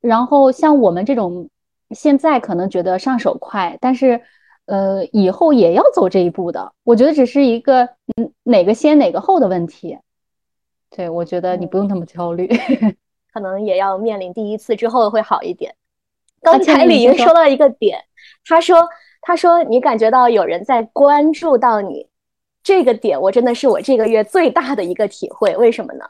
[0.00, 1.48] 然后像我们这种
[1.90, 4.20] 现在可能觉得上手快，但是。
[4.66, 7.84] 呃，以后也要走这一步的，我觉得只是一个
[8.16, 9.98] 嗯哪个先哪个后的问题。
[10.88, 12.48] 对，我觉得你不用那么焦虑，
[13.32, 15.74] 可能也要面临第一次之后会好一点。
[16.40, 18.04] 刚才李莹说到一个点，
[18.46, 18.88] 他说
[19.20, 22.08] 他说你感觉到有人在关注到你
[22.62, 25.56] 这个点，我真的是我这个月最大的一个体会。
[25.56, 26.04] 为什么呢？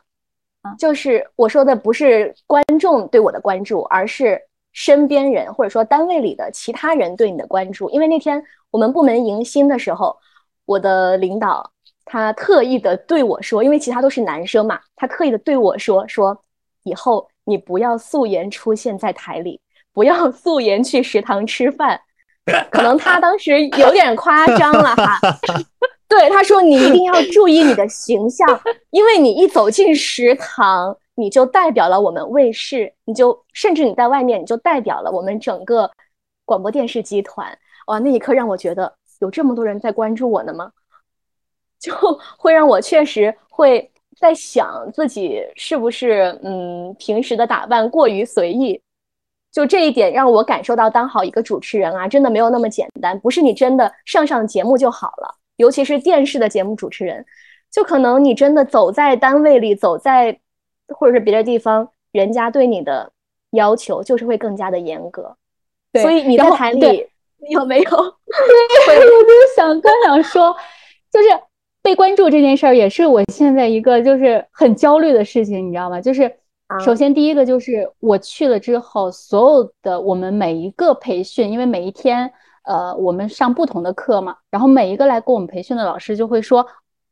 [0.78, 4.40] 就是我说的不是观众对我的关注，而是。
[4.72, 10.16] 身边人或者说单位里的其他人对你的关注，因为那天我们部门迎新的时候，
[10.64, 11.70] 我的领导
[12.04, 16.44] 他特意的对我说，因为其他都是男生嘛，他特意的对我说说，
[16.84, 19.60] 以后你不要素颜出现在台里，
[19.92, 22.00] 不要素颜去食堂吃饭，
[22.70, 25.18] 可能他当时有点夸张了哈。
[26.08, 28.46] 对，他说你一定要注意你的形象，
[28.90, 30.96] 因为你一走进食堂。
[31.14, 35.90] 你就代表了我们卫视，你就甚至你在外面，你就代表了我们整个
[36.44, 37.56] 广播电视集团。
[37.86, 40.72] 哇，那一刻让我觉得有这么多人在关注我呢吗？
[41.78, 41.92] 就
[42.38, 48.80] 会让我确实会在想自己是不是嗯平时的打扮过于随意。
[49.50, 55.36] 就这一点让我感受到，当好一个主持人啊，真的没有那么简单，不是你真的上上节目就好了。
[55.56, 57.26] 尤其是电视的节目主持人，
[57.70, 60.38] 就可能你真的走在单位里，走在。
[60.92, 63.10] 或者是别的地方，人家对你的
[63.52, 65.36] 要求就是会更加的严格，
[66.00, 67.06] 所以你在台里
[67.50, 67.90] 有没有？
[68.86, 70.54] 对， 我就想刚想说，
[71.10, 71.28] 就是
[71.82, 76.00] 被关注这件事儿，也是我现在一个就是很焦虑的事情，你知道吗？
[76.00, 76.32] 就是
[76.82, 82.32] 首先第一个就是我去了之后，所有的我们每一个培训，因为每一天
[82.64, 86.66] 呃我们上不同的课嘛，然后每一个来给我们培训的老师就会说，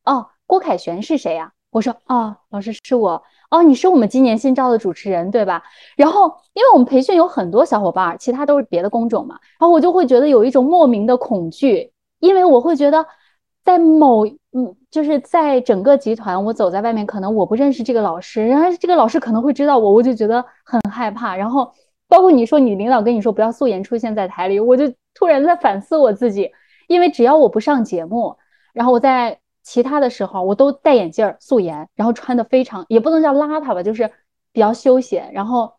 [0.05, 1.53] 哦，郭凯旋是谁呀？
[1.71, 5.63] 我说啊，老师是我哦，你是我们今年新招的主持人对吧？
[5.97, 13.05] 然后因为我们培训有很多小伙伴，其他都是别的工种嘛，然后我就会觉得有一种莫名的恐惧，因为我会觉得
[13.65, 21.37] 在某嗯，就是在整个集团，我走在外面，可能我不认识这个老师，然后这个老师可能会知道我，我就觉得很害怕。
[21.37, 21.73] 然后
[22.09, 26.51] 包括你说你领导跟你说不要素颜出现在台里，我就突然在反思我自己，
[26.89, 28.37] 因为只要我不上节目，
[28.73, 29.40] 然后我在。
[29.63, 34.11] 其他的时候我都戴眼镜素颜，然后穿的非常也不能叫邋遢吧，就是
[34.53, 35.31] 比较休闲。
[35.33, 35.73] 然后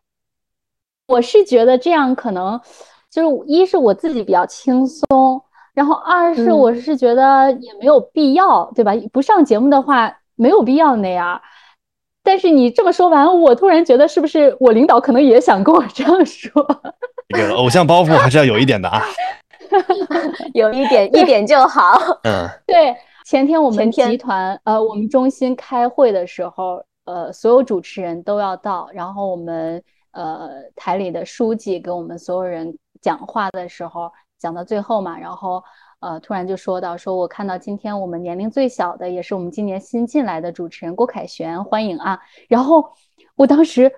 [1.08, 2.60] 我是觉得这样可能
[3.10, 5.42] 就是一是我自己比较轻松，
[5.74, 8.92] 然后二是我是觉得也没有必要，对吧？
[9.12, 11.40] 不上节目的话没有必要那样。
[12.22, 16.52] 但是你这么说完，我突然觉得是不是我领导可能也想跟我这样说？
[17.34, 19.02] 这个偶像包袱还是要有一点的啊，
[20.54, 21.98] 有一点一点就好。
[22.22, 22.96] 嗯，对。
[23.32, 35.64] 前天我们集团呃，我们中心开会的时候，呃，所有主持人都要到，然后我们呃台里的书记给我们所有人讲话的时候，讲到最后嘛，然后
[36.00, 42.86] 呃突然就说到，说我看到今天我们年龄最小的，也是我们今年新进来的主持人郭凯旋，欢迎啊，然后
[43.34, 43.90] 我当时。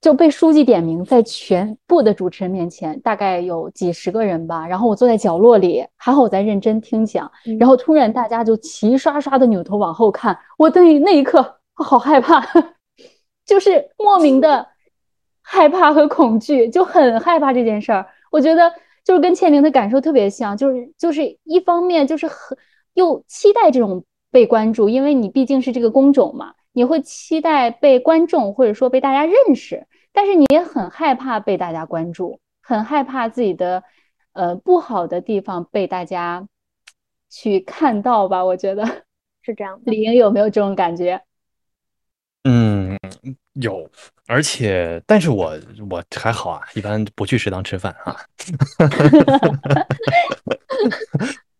[0.00, 4.66] 就被书记点名，在全部的主持人面前，大概有几十个人吧。
[4.66, 7.30] 然后我坐在角落里，还好我在认真听讲。
[7.58, 12.42] 然后突然大家就齐刷刷的扭头往后看，我的那一刻好害怕，
[13.44, 14.66] 就是莫名的
[15.42, 18.06] 害怕和恐惧，就很害怕这件事儿。
[18.30, 18.72] 我觉得
[19.04, 22.56] 就是跟倩玲的感受特别像，就是就是一方面就是很
[22.94, 26.54] 又期待这种被关注，因为你毕竟是这个工种嘛。
[26.72, 33.82] 你会期待被观众或者说被大家认识，但是你也很害怕被大家关注，很害怕自己的
[34.32, 36.46] 呃不好的地方被大家
[37.28, 38.44] 去看到吧？
[38.44, 38.84] 我觉得
[39.42, 39.80] 是这样。
[39.84, 41.20] 李莹有没有这种感觉？
[42.44, 42.98] 嗯，
[43.52, 43.88] 有，
[44.26, 45.54] 而且但是我
[45.90, 48.16] 我还好啊，一般不去食堂吃饭啊。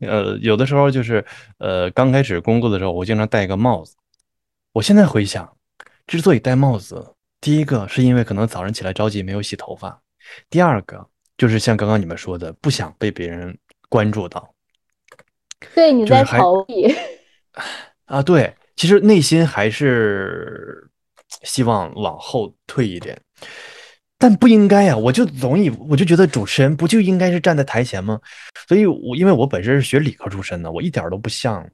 [0.00, 1.22] 呃，有的时候就是
[1.58, 3.94] 呃刚开始工作的时候，我经常戴一个帽子。
[4.72, 5.54] 我现在回想，
[6.06, 10.02] 之所以戴帽子，第一个是因为可能早上起来着急没有洗头发，
[10.50, 13.56] 第二个就是像刚刚你们说的，不想被别人
[13.88, 14.54] 关注到。
[15.74, 16.94] 对，你在逃避。
[18.04, 20.90] 啊，对，其实内心还是
[21.42, 23.18] 希望往后退一点，
[24.18, 28.20] 但不应该呀，我就总以我就觉得主持人不就应该是站在台前吗？
[28.68, 31.66] 所以，我因为我本身是学理科出身的，我一点都不像。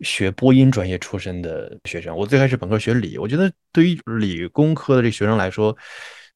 [0.00, 5.76] 学播音专业出身的学生，我最开始本科学理，我觉得对于理工科的这学生来说，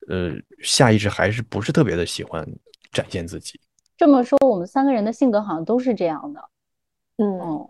[0.08, 2.46] 呃，下意识还是不是特别的喜欢
[2.92, 3.60] 展现自己。
[3.96, 6.40] 这么说，我们三个人的性格好像都是这样的。
[7.16, 7.68] 嗯，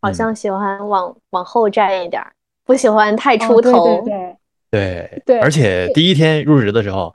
[0.00, 2.20] 好像喜欢往往后站一点，
[2.64, 4.04] 不喜欢太出头。
[4.04, 4.36] 对
[4.70, 7.14] 对对，而且第一天入职的时候，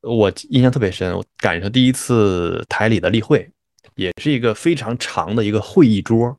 [0.00, 3.48] 我印象特别深，我赶上第一次台里的例会，
[3.94, 6.34] 也是一个非常长的一个会议桌。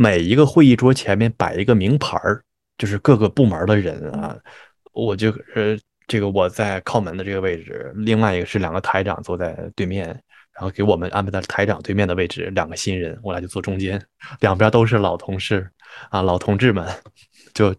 [0.00, 2.40] 每一个会议桌前面摆一个名牌儿，
[2.78, 4.34] 就是各个部门的人啊，
[4.94, 10.06] 我就呃，这个我在靠门的这个位置，另外一个是两个台长坐在对面，
[10.54, 14.02] 然后给我们安排在台长对面的位置，两个新人，我俩就坐中间，
[14.40, 15.68] 两边都是老同事
[16.08, 16.88] 啊，老同志们，
[17.52, 17.74] 就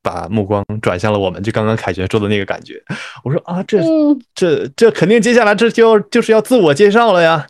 [0.00, 2.82] 把目光转向了我们，就刚刚凯旋说的那个感觉，
[3.22, 3.82] 我说啊，这
[4.34, 7.46] 这这肯定接下来这就就是要自我介绍了呀。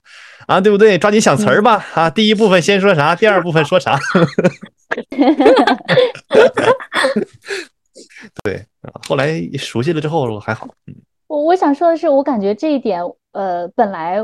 [0.46, 0.98] 啊，对不对？
[0.98, 1.84] 抓紧想词儿吧！
[1.94, 3.14] 啊，第一部分先说啥？
[3.16, 3.98] 第二部分说啥？
[8.42, 8.64] 对
[9.08, 10.68] 后来熟悉了之后还好。
[10.86, 10.94] 嗯，
[11.26, 13.02] 我我想说的是，我感觉这一点，
[13.32, 14.18] 呃，本来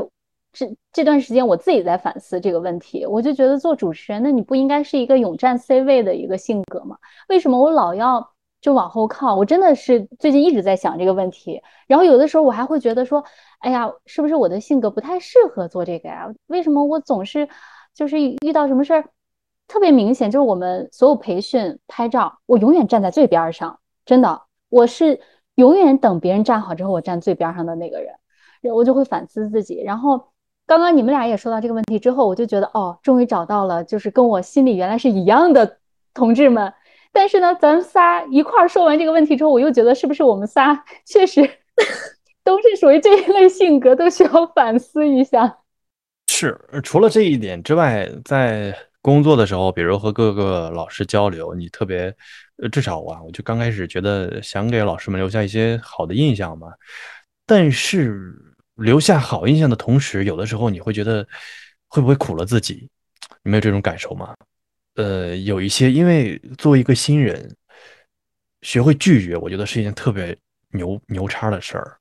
[0.53, 6.97] 这这段时间我自己在反思这个问题，我就觉得做主持人，那你不应该是一个勇占 C 位的一个性格吗？
[7.29, 8.31] 为什么我老要？
[8.61, 11.59] 就往后靠，我真的是最近一直在想这个问题。
[11.87, 13.25] 然后有的时候我还会觉得说，
[13.61, 16.27] 哎呀，是不是我的性格不太适合做这个呀？
[16.47, 17.47] 为什么我总是
[17.93, 19.05] 就是遇到什么事儿
[19.67, 20.29] 特别明显？
[20.29, 25.19] 就是我们所有培训拍照，我永远站在最边上，真的，我是
[25.55, 28.13] 永远等别人站好之后，我站最边上的那个人。
[28.73, 29.81] 我就会反思自己。
[29.81, 30.23] 然后
[30.67, 35.77] 刚刚你们俩也说到这个问题之后，我就觉得哦，终于找到了，就是跟我心里原来是一样的
[36.13, 36.71] 同志们。
[37.11, 41.41] 但是呢，咱们仨一块儿说完这个问题之后，我又觉得是不是我们仨 确实
[42.43, 45.57] 都是属于这一类性格，都需要反思一下。
[46.27, 52.15] 是，除了这一点之外，在工作的时候，比如和各个老师交流，你特别，
[52.71, 56.67] 至少啊，我就刚开始觉得想给老师们留下一些好的印象嘛。
[57.45, 58.33] 但是
[58.75, 61.27] 留下好印象的同时，有的时候你会觉得
[61.87, 62.89] 会不会苦了自己？
[63.43, 64.33] 你没有这种感受吗？
[64.95, 67.55] 呃，有一些，因为作为一个新人，
[68.61, 70.35] 学会拒绝，我觉得是一件特别
[70.71, 71.97] 牛牛叉的事儿。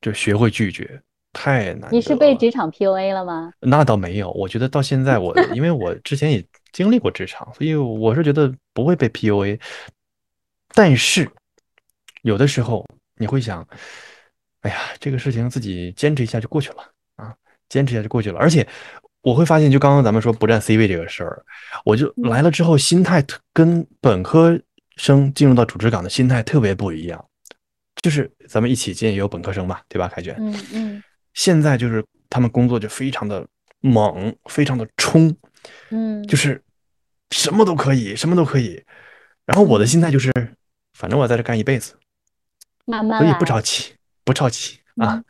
[0.00, 1.00] 就学会拒绝，
[1.32, 1.88] 太难。
[1.92, 3.52] 你是被职场 PUA 了吗？
[3.60, 9.60] 那倒没有，我觉得到现在我，因为我之前也经历过职场，所以我是觉得不会被 PUA。
[10.74, 11.28] 但是
[12.22, 12.86] 有的时候
[13.16, 13.66] 你会想，
[14.60, 16.76] 哎呀，这个事情自己坚持一下就过去了
[17.16, 17.34] 啊，
[17.68, 18.38] 坚持一下就过去了。
[18.38, 18.66] 而且
[19.22, 21.44] 我会发现，就刚刚咱们说不占 C 位这个事儿，
[21.84, 24.58] 我就来了之后，心态跟本科
[24.96, 27.24] 生进入到主持岗的心态特别不一样。
[28.00, 30.06] 就是咱们一起进也有本科生嘛，对吧？
[30.06, 31.02] 凯旋，嗯嗯，
[31.34, 33.44] 现在就是他们工作就非常的
[33.80, 35.36] 猛，非常的冲，
[35.90, 36.62] 嗯，就是
[37.30, 38.80] 什么都可以，什么都可以。
[39.44, 40.32] 然后我的心态就是，
[40.92, 41.98] 反正我在这干一辈子，
[42.84, 43.92] 慢慢，所以不着急，
[44.24, 45.22] 不着急啊。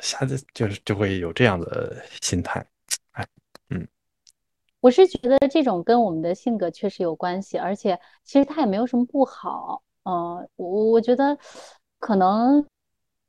[0.00, 2.64] 下次就是就会有这样的心态，
[3.12, 3.26] 哎，
[3.70, 3.86] 嗯，
[4.80, 11.36] 我是觉得这种跟我们的性格确实有关系，而且其实他也没有什么不好，嗯，我我觉得。
[11.98, 12.64] 可能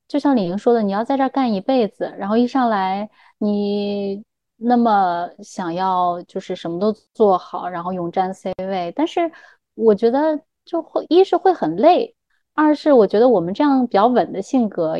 [0.07, 4.23] 就像李莹说的，你要在这儿干一辈子，然后一上来你
[4.57, 9.31] 那么想要就是什么都做好，然后勇占 C 位，但是
[9.75, 12.15] 我觉得就会一是会很累，
[12.53, 14.95] 二是我觉得我们这样比较稳的性格，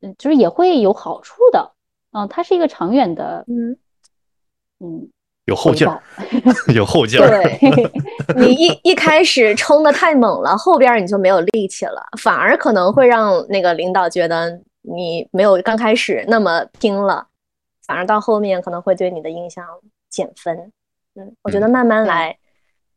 [0.00, 1.72] 嗯，就是也会有好处的，
[2.12, 3.78] 嗯，它是一个长远的，嗯
[4.80, 5.10] 嗯。
[5.46, 6.00] 有后劲儿，
[6.72, 7.28] 有后劲儿。
[7.28, 7.58] 对
[8.36, 17.26] 你一一开始冲的太猛了，后边你就没有力气了，反而可能会让那个领导觉得你没有刚开始那么拼了，
[17.84, 19.66] 反而到后面可能会对你的印象
[20.08, 20.70] 减分。
[21.16, 22.38] 嗯，我觉得慢慢来，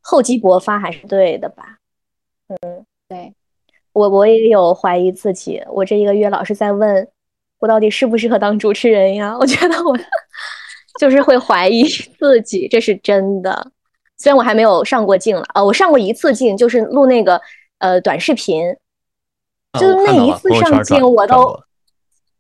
[0.02, 1.78] 厚积薄发还是对的吧。
[2.48, 3.34] 嗯，对
[3.91, 7.08] 我我也有怀疑自己，我这一个月老是在问
[7.58, 9.36] 我到底适不适合当主持人呀？
[9.39, 9.98] 我觉得我。
[11.00, 11.84] 就是会怀疑
[12.18, 13.72] 自己，这是真的。
[14.18, 17.41] 虽然我还没有上过镜了，呃，我上过一次镜，就是录那个
[17.80, 18.64] 呃短视频，
[19.80, 21.60] 就是那一次上镜，我都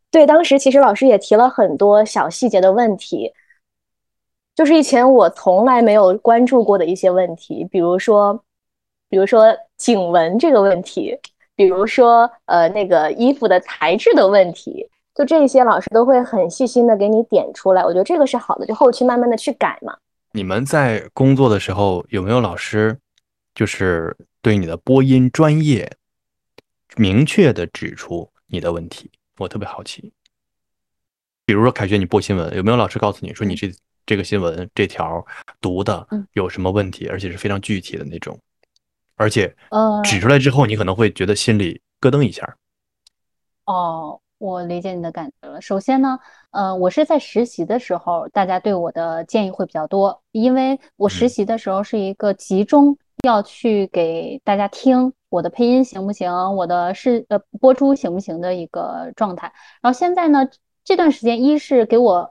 [0.09, 0.25] 对。
[0.25, 3.33] 当时其实老师也提了很多小细节的问题，
[4.55, 8.41] 就是以前我从来没有关注过的一些问题，比如说，
[9.09, 11.19] 比如说颈纹这个问题，
[11.55, 14.89] 比如说呃那个衣服的材质的问题。
[15.15, 19.97] 就这些，老师都会很细心的给你点出来，我觉得这个是好的，就后期慢慢的去改嘛。
[20.33, 22.99] 你们在工作的时候有没有老师，
[23.53, 25.89] 就是对你的播音专业
[26.97, 29.09] 明确的指出你的问题？
[29.37, 30.11] 我特别好奇。
[31.45, 33.71] 比如说凯旋，你播新闻，有没有老师告诉你说你这
[34.05, 35.25] 这个新闻这条
[35.61, 38.37] 读的有什么问题，而且是非常具体的那种，
[39.15, 39.55] 而且
[40.03, 42.57] 指出来之后，你可能会觉得心里咯噔一下。
[43.63, 44.19] 哦。
[44.45, 45.59] 我理解你的感觉了。
[45.59, 46.19] 首先呢，
[46.51, 59.51] 呃，我是在实习的时候，大家对我的建议会比较多，因为我实习的时候是一个集中要去给大家听我的配音行不行，我的是呃播出行不行的一个状态。
[59.81, 60.47] 然后现在呢，
[60.83, 62.29] 这段时间一是给我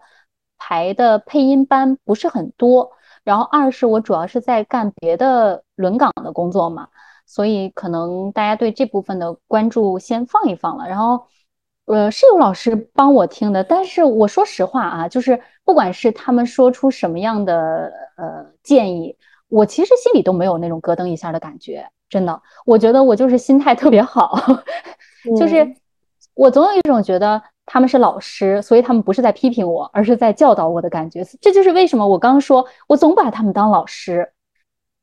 [0.57, 2.93] 排的配音班不是很多，
[3.25, 6.87] 然后二是我主要是在干别的轮岗的工作嘛，
[7.27, 11.27] 所以可能大家对这部分的关注先放一放了，然后。
[11.87, 19.15] 呃，是有老师帮我听的，但是我说实话啊，就是不管是他们说出什么样的呃建议，
[19.49, 24.35] 我其实心里都没有那种咯噔一下的感觉，真的，我觉得我就是心态特别好，
[25.39, 25.75] 就是
[26.35, 34.33] 我总有一种觉得他们是老师，所以他们不是在批评我，而是在教导我的感觉，这就是为什么我刚刚说我总把他们当老师，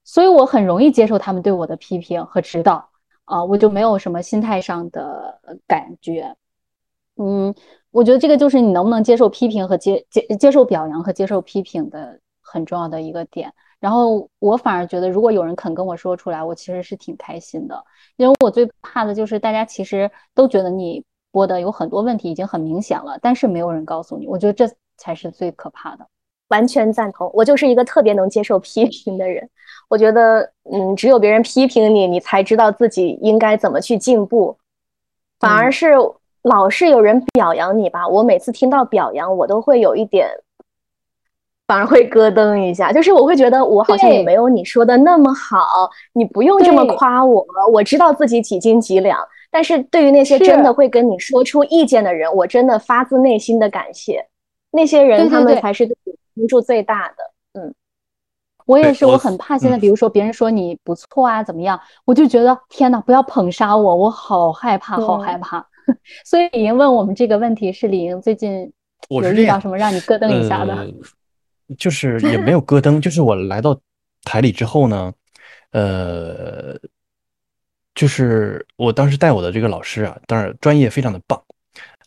[0.04, 2.90] 所以我很容易接受他们对我的批评和指导
[3.26, 6.36] 啊，我就没有什么心态上的感觉。
[7.18, 7.54] 嗯，
[7.92, 13.54] 我觉得这个就是你能不能接受批评和接接接受表扬和接受批评的很重要的一个点。
[13.80, 17.84] 然后我反而觉得，如果有人肯跟我说出来，我其实是挺开心的，
[18.16, 24.28] 因为我最怕的就是大家其实都觉得你播的有很多问题已经很明显了，但是没有人告诉你。
[24.28, 26.08] 我觉得这才是最可怕的。
[26.50, 29.50] 完全赞同，我就是一个特别能接受批评的人。
[29.90, 34.58] 我觉得，嗯，只有别人批评你，你才知道自己应该怎么去进步，
[35.40, 35.96] 反而是。
[36.44, 40.28] 老是有人表扬你吧，我每次听到表扬，我都会有一点，
[41.68, 42.92] 反而会咯噔一下。
[42.92, 49.20] 就是我会觉得我好像也没有你说的那么好，你不用这么夸我，我知道自己几斤几两。
[49.54, 54.26] 但是对于那些真的会跟你说出意见的人，我真的发自内心的感谢
[54.72, 57.60] 那些人，他们才是对我帮助最大的。
[57.60, 57.76] 嗯，
[58.66, 65.68] 我也是，我很怕现在，比如说别人说你不错啊，怎么样，我就觉得天哪，不要捧杀我，我好害怕，好害怕。
[66.26, 68.72] 所以李莹问我们这个问题是李莹最近
[69.10, 70.88] 有遇到什么让你咯噔一下的？
[71.78, 73.80] 就是也没有咯噔，就是我来到
[74.24, 75.14] 台里之后呢，
[75.72, 76.78] 呃，
[77.96, 81.42] 就是我当时带我的这个老师啊，当然专业非常的棒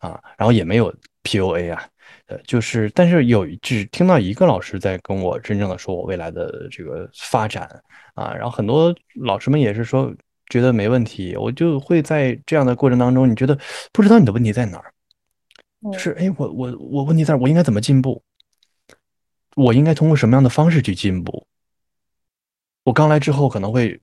[0.01, 1.89] 啊，然后也没有 PUA 啊，
[2.27, 7.67] 呃，就是但是有只听到一个老师在跟我真正的说我未来的这个发展
[8.15, 10.15] 啊，然后很多老师们也是说
[10.55, 13.59] 觉得没问题，我就会在这样的过程当中，你觉得
[13.93, 14.95] 不知道你的问题在哪儿，
[15.93, 18.23] 就是哎，我我我问题在我应该怎么进步？
[19.57, 21.49] 我应该通过什么样的方式去进步？
[22.85, 24.01] 我刚来之后可能会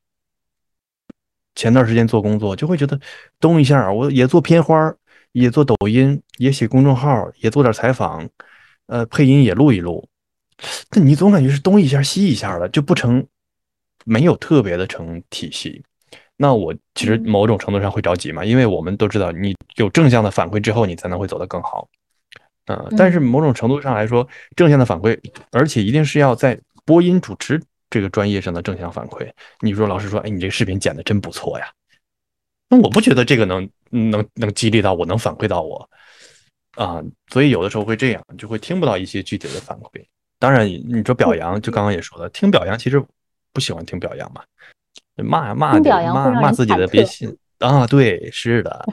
[1.56, 3.00] 前段时间做工作，就会觉得
[3.40, 4.94] 东一下，我也做片花，
[5.32, 8.28] 也做抖音，也写公众号，也做点采访，
[8.88, 10.06] 呃，配音也录一录。
[10.90, 13.26] 但你总感觉是东一下西一下的，就不成，
[14.04, 15.82] 没有特别的成体系。
[16.42, 21.88] 那我其实某种程度上会着急嘛，因为我们都知道，你有正向的反馈之后，你才能会走得更好。
[22.66, 25.16] 嗯，但是某种程度上来说，正向的反馈，
[25.52, 27.62] 而且一定是要在播音主持
[27.92, 29.32] 这个专业上的正向反馈。
[29.60, 31.72] 你说老师说，哎，你这个视频剪的真不错呀，
[32.70, 35.88] 那我不觉得这个能能能激励到我，能反馈到我
[36.76, 40.04] 啊，所以有的时候会这样，就会听不到一些具体的反馈。
[40.40, 43.00] 当然，你说表扬，就刚刚也说了，听表扬其实
[43.54, 44.44] 不喜欢听表扬嘛，
[45.18, 48.86] 骂骂骂骂自己的别信啊，对，是的，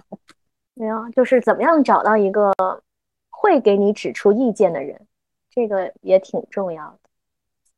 [0.75, 2.53] 没有，就是怎么样找到一个。
[3.41, 5.01] 会给你指出意见的人，
[5.49, 6.99] 这个也挺重要的。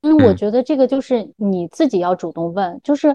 [0.01, 3.15] 因为我觉得这个就是你自己要主动问，就是，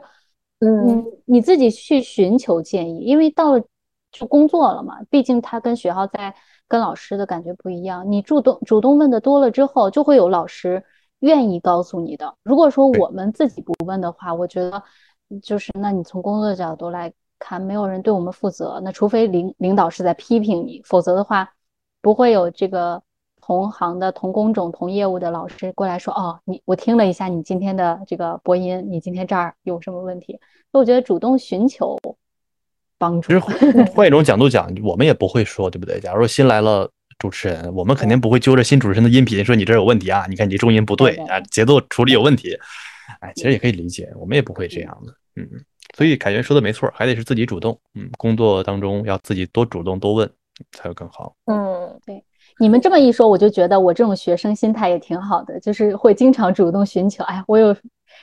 [0.60, 3.00] 嗯，你自己去寻求建议。
[3.00, 3.64] 因为到了
[4.12, 6.36] 就工作了嘛，毕竟他跟学校在
[6.68, 8.12] 跟老师的感觉不一样。
[8.12, 10.84] 你主动主动问的多了之后，就会有老师
[11.22, 12.32] 愿意告诉你的。
[12.44, 14.84] 如果说我们自己不问的话，我觉得
[15.42, 18.82] 就是那你从工作的角度来看，没有人对我们负责。
[18.84, 21.50] 那除非领领导是在批评你，否则的话。
[22.02, 23.02] 不会有这个
[23.42, 30.34] 同行的同工种同业务的老师过来说哦，你我听了一下你今天的这个播音，你今天这儿有什么问题？
[30.72, 31.98] 所以我觉得主动寻求
[33.00, 33.28] 帮助。
[33.28, 33.40] 其实
[33.86, 36.00] 换一种角度讲，我们也不会说，对不对？
[36.00, 42.56] 假如说新来了主持人，我们肯定不会揪着新主持人的音频说你这有问题啊，你看你重音不对啊，节奏处理有问题。
[43.20, 45.14] 哎，其实也可以理解，我们也不会这样的。
[45.36, 45.48] 嗯，
[45.96, 47.78] 所以凯源说的没错，还得是自己主动。
[47.94, 50.30] 嗯，工作当中要自己多主动多问。
[50.72, 51.36] 才会更好。
[51.48, 52.24] 嗯，对，
[52.62, 57.26] 你们这么一说，我就觉得我这种学生心态也挺好的，就是会经常主动寻求。
[57.26, 57.76] 哎呀，我有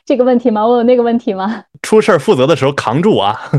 [0.06, 0.66] 这个问题吗？
[0.66, 1.62] 我有那个问题吗？
[1.84, 3.38] 出事儿负责的时候扛住啊！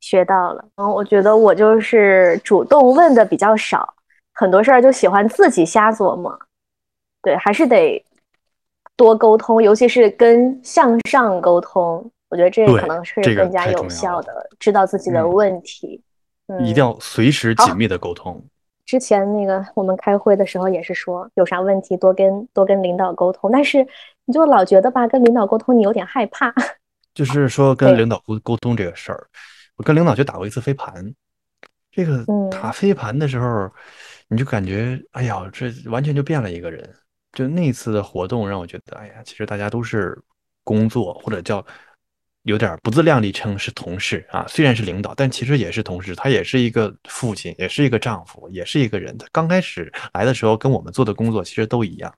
[0.00, 0.62] 学到了。
[0.76, 3.94] 嗯，我觉得我就是主动问的比较少，
[4.34, 6.38] 很多事儿就喜欢自己瞎琢磨。
[7.24, 8.04] 对，还是得
[8.96, 12.08] 多沟通，尤其是跟向上沟通。
[12.28, 16.02] 我觉得这可能是更加有效的，知道自己的问题，
[16.60, 18.44] 一定要随时紧密的沟通。
[18.84, 23.86] 之前那个我们开会的时候也是说，有啥问题多跟多跟领导沟通，但是
[24.24, 26.52] 你就老觉得吧，跟领导沟通你有点害怕。
[27.14, 29.26] 就 是说跟领导沟沟通这个事儿，
[29.76, 31.14] 我跟领导去打过一次飞盘，
[31.92, 33.70] 这个打飞盘的时候，
[34.28, 36.92] 你就感觉哎呀，这完全就变了一个人。
[37.34, 40.18] 就那次的活动让我觉得，哎呀，其实大家都是
[40.62, 41.64] 工作或者叫。
[42.46, 46.14] 有点不自量力称是同事啊，虽然是领导，但其实也是同事。
[46.14, 49.16] 他也是一个父亲，也是一个丈夫，也是一个人。
[49.16, 52.14] 他刚开始来的时候，跟我们做的工作其实都一样。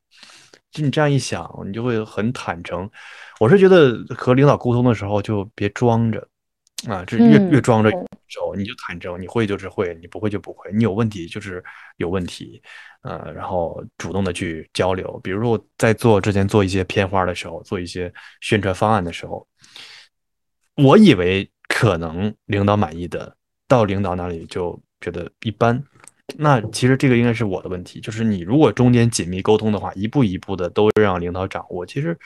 [0.73, 2.91] 就你这样一想，你就会很坦诚。
[3.39, 6.27] 我是觉得和领导沟通的时候，就别装着
[6.87, 7.91] 啊，这越越装着
[8.57, 11.65] 你就坦诚，你会就是会，你不会就不会，你有问题就是
[11.97, 12.61] 有问题，
[13.03, 15.19] 呃，然后主动的去交流。
[15.25, 19.47] 比如说我在做之前做一些片花的时候，做一些宣传方案的时候。
[20.77, 23.35] 我以为可能领导满意的，
[23.67, 25.83] 到领导那里就觉得一般。
[26.37, 32.19] 那其实这个应该是我的问题，就是你如果中间紧密沟通的话，一步一步的都让领导掌握，其实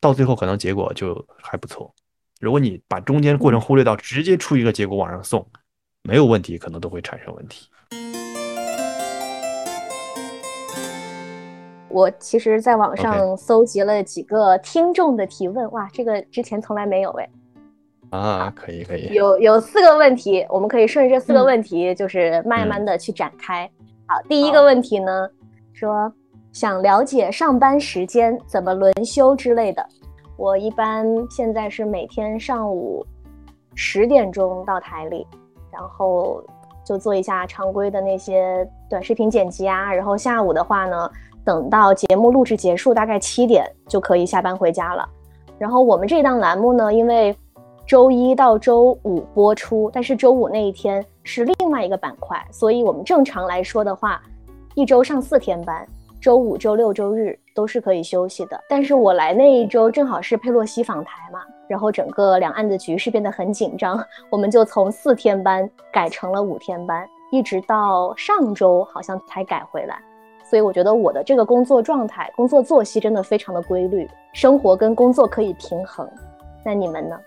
[0.00, 1.92] 到最后可能结果就还不错。
[2.38, 5.44] 如果你把中间过程忽略到直接出一个结果往上送，
[6.04, 7.68] 没有问题，可能都会产生问题。
[11.88, 17.28] 我其实在网上搜集了几个听众的提问，哇，这个之前从来没有哎。
[18.10, 23.68] 啊，可以可以，有有四个问题，我们可以顺着这四个问题，就是慢慢的去展开。
[24.06, 25.28] 好，第一个问题呢，
[25.72, 26.12] 说
[26.52, 29.84] 想了解上班时间怎么轮休之类的。
[30.38, 33.04] 我一般现在是每天上午
[33.74, 35.26] 十点钟到台里，
[35.72, 36.40] 然后
[36.84, 41.10] 就做一下常规的那些短视频剪辑啊，然后下午的话呢，
[41.44, 45.08] 等到节目录制结束，大概七点就可以下班回家了。
[45.58, 47.36] 然后我们这档栏目呢，因为
[47.84, 54.22] 周一到周五播出，但是周五那一天是另外一个板块，所以我们正常来说的话，
[54.76, 55.84] 一周上四天班，
[56.20, 58.62] 周五、周六、周日都是可以休息的。
[58.68, 63.98] 但是我来那一周正好是佩洛西访台嘛，然后整个两岸的局势变得很紧张，
[64.30, 69.98] 我们就从四天班改成了五天班，一直到上周好像才改回来。
[70.44, 76.08] 所以我觉得我的这个工作状态、工作作息真的非常的规律，生活跟工作可以平衡。
[76.64, 77.18] 那你们呢？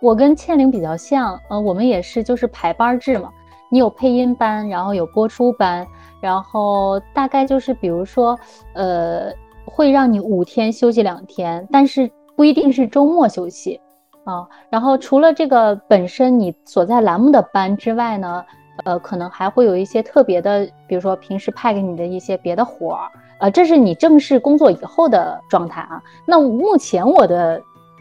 [0.00, 3.30] 我跟倩玲比较像，呃，我们也是就是排班制嘛。
[3.70, 5.86] 你有配音班，然后有播出班，
[6.20, 8.38] 然后大概就是比如说，
[8.74, 9.32] 呃，
[9.64, 13.80] 会让你五天休息两天，但是不一定是周末休息
[14.24, 14.46] 啊。
[14.70, 18.44] 然后除了这个本身你所在栏目的班之外呢？
[18.84, 23.06] 呃，可能还会有一些特别的，比如说平时派给你的一些别的活儿，
[23.38, 26.02] 呃，这是你正式工作以后的状态啊。
[26.26, 27.60] 那目前我的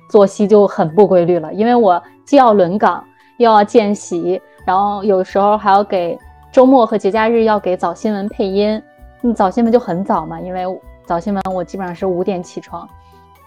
[0.10, 3.04] 作息就很不规律了，因为我既要轮岗，
[3.38, 6.18] 又要见习，然后有时候还要给
[6.54, 8.82] 周末和节假日要给早新闻配音。
[9.24, 10.66] 嗯，早新闻就很早嘛，因为
[11.12, 12.88] 早新闻我基本上是五点起床，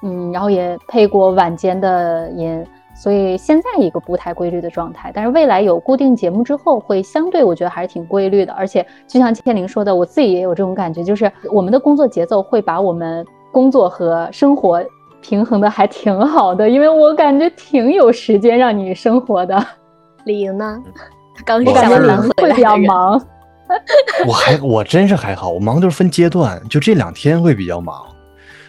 [0.02, 2.62] 嗯，然后也配过晚间的音。
[2.94, 8.52] 所以现在一个不太规律的状态，但是未来有固定节目之后，会相对我觉得还是挺规律的。
[8.52, 14.84] 而且就像千灵说的，我自己也有这种感觉，就是我们的工作节奏会把我们工作和生活
[15.22, 19.58] 平衡的还挺好的，因为我感觉挺有时间让你生活的。
[20.26, 20.82] 李莹呢？
[21.46, 23.18] 刚 我感觉李莹会比较忙。
[24.26, 28.04] 我还我真是还好，我忙都是分阶段，就这两天会比较忙，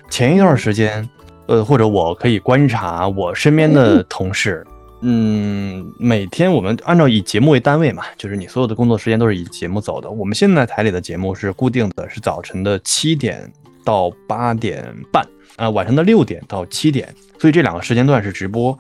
[0.10, 1.08] 前一段时间。
[1.48, 4.66] 呃，或者我可以观察我身边的同事，
[5.02, 10.10] 嗯，每天我们按照以节目为单位嘛，就是你所有的工作时间都是以节目走的。
[10.10, 13.48] 我们现在台里的节目是固定的，是早晨的七点
[13.84, 15.24] 到八点半，
[15.56, 18.76] 啊，晚上的六点到七点，所以这两个时间段是直播。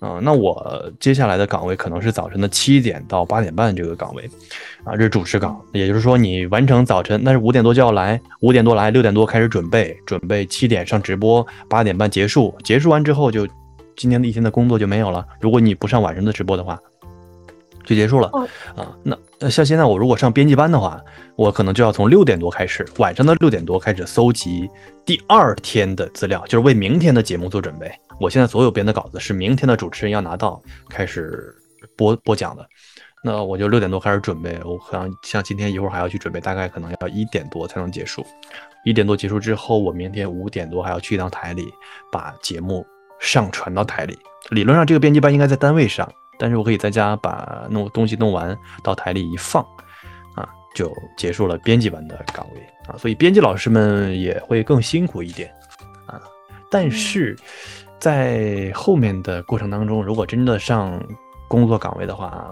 [0.00, 4.28] 嗯，那我接下来的岗位可能是早晨的七点到八点半这个岗位，
[4.84, 13.46] 啊，这是主持岗，也就是说你完成早晨，那是五点多就要来，五点多来，六点多开始准备，准备七点上直播，八点半结束，结束完之后就
[13.96, 15.26] 今天的一天的工作就没有了。
[15.40, 16.78] 如果你不上晚上的直播的话。
[17.90, 18.30] 就结束了
[18.76, 18.96] 啊！
[19.02, 21.02] 那那像现在我如果上编辑班的话，
[21.34, 24.70] 我可能就要从六点多开始，晚上的六点多开始搜集
[25.04, 27.90] 第二天的资料，就是为明天的节目做准备。
[28.20, 31.52] 我现在所有编的稿子是明天的主持人要拿到开始
[31.96, 32.64] 播播讲的，
[33.24, 34.56] 那我就六点多开始准备。
[34.64, 38.24] 我可能像今天一会儿还要去准备，大概可能要一点多才能结束。
[38.84, 41.66] 一点多结束之后，我明天五点多还要去一趟台里
[42.12, 42.86] 把节目
[43.18, 44.16] 上传到台里。
[44.50, 46.08] 理论上这个编辑班应该在单位上。
[46.40, 49.62] 但是我可以在家把弄东西弄完，到台里一放，
[50.34, 52.96] 啊，就结束了编辑班的岗位啊。
[52.96, 55.52] 所以编辑老师们也会更辛苦一点
[56.06, 56.18] 啊。
[56.70, 57.36] 但是
[57.98, 60.98] 在后面的过程当中，如果真的上
[61.46, 62.50] 工作岗位的话，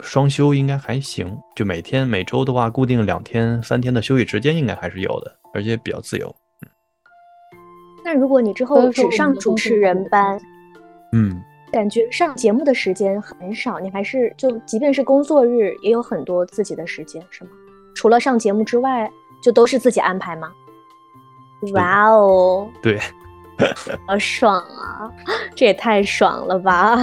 [0.00, 1.38] 双休应该还行。
[1.54, 6.34] 就每天每周的话，固定两天、三天的休息时间应该还是有的，而且比较自由。
[8.02, 10.40] 那如果你之后只上主持人班，
[11.12, 11.38] 嗯。
[11.72, 17.50] 感觉上节目的时间很少，你还是就即便是工作日也有很多自己的时间，是吗？
[17.94, 19.10] 除了上节目之外，
[19.42, 20.52] 就都是自己安排吗？
[21.72, 22.98] 哇哦，对，
[24.06, 25.10] 好爽啊！
[25.54, 26.96] 这也太爽了吧！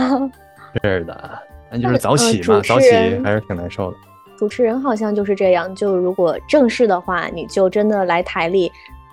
[0.81, 1.39] 是的，
[1.71, 2.89] 那就是早起嘛，早起
[3.23, 3.97] 还是挺难受的。
[4.37, 8.71] 主持人好像就是这样，就如果正式的话，你就真的来台里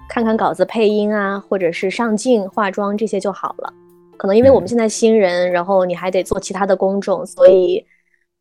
[0.09, 3.72] 看看稿子、配音啊，或者是上镜、化妆这些就好了。
[4.21, 7.83] 可能因为我们现在新人，然后你还得做其他的工种，所以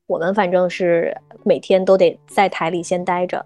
[0.08, 1.16] 我们反正是
[1.46, 3.38] 每天都得在台里先待着。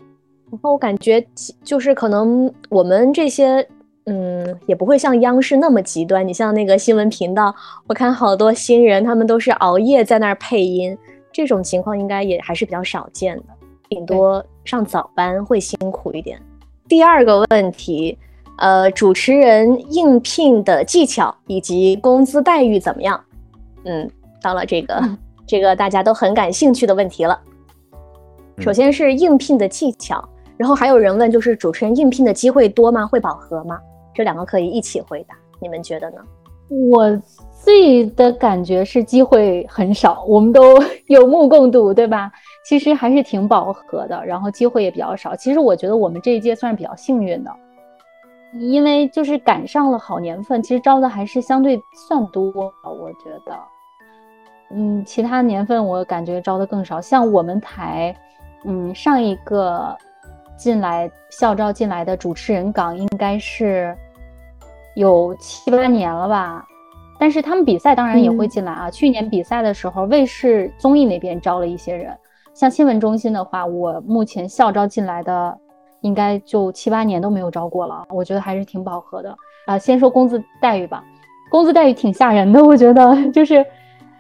[0.50, 1.24] 然后我感觉
[1.64, 3.64] 就是可能我们这些，
[4.08, 6.28] 嗯，也不会像央视那么极端。
[6.28, 7.54] 你像那个新闻频道，
[7.86, 10.98] 我看好多新人他们都是熬夜在那儿配音，
[11.32, 13.44] 这种情况应该也还是比较少见的，
[13.90, 16.42] 顶多上早班会辛苦一点。
[16.88, 18.18] 第二个问题。
[18.58, 23.20] 呃，主持人应聘的技巧以及工资待遇怎么样？
[23.86, 24.10] 嗯，
[24.42, 25.02] 到了这个
[25.46, 27.40] 这个大家都很感兴趣的问题了。
[28.60, 30.24] 首先是应聘的技巧，
[30.56, 33.06] 然后还有人问，就是主持人应聘的机会多吗？
[33.06, 33.80] 会饱和吗？
[34.14, 36.18] 这两个可以一起回答，你们觉得呢？
[36.70, 37.10] 我
[37.52, 42.32] 自己的感觉是机会很少，我们都有目共睹，对吧？
[42.64, 45.36] 其实还是挺饱和的，然后机会也比较少。
[45.36, 47.52] 其实我觉得我们这一届算是比较幸运的。
[48.60, 52.52] 因为就是赶上了好年份，其实招的还是相对算多，
[52.84, 53.58] 我觉得，
[54.70, 57.02] 嗯，其他年份我感觉招的更少。
[57.02, 58.16] 像我们台，
[58.64, 59.98] 嗯，上一个
[60.56, 63.98] 进来校招进来的主持人岗应该是
[64.96, 66.64] 有七八年了吧，
[67.20, 68.88] 但是他们比赛当然也会进来啊。
[68.88, 72.16] 去年比赛的时候，卫视综艺那边招了一些人，
[72.54, 75.58] 像新闻中心的话，我目前校招进来的。
[76.04, 79.36] 应该就七八年都没有招过了，我觉得还是挺饱和的
[79.66, 79.78] 啊。
[79.78, 81.04] 先说工资待遇吧，
[81.50, 83.66] 工资待遇挺吓人的，我觉得 就是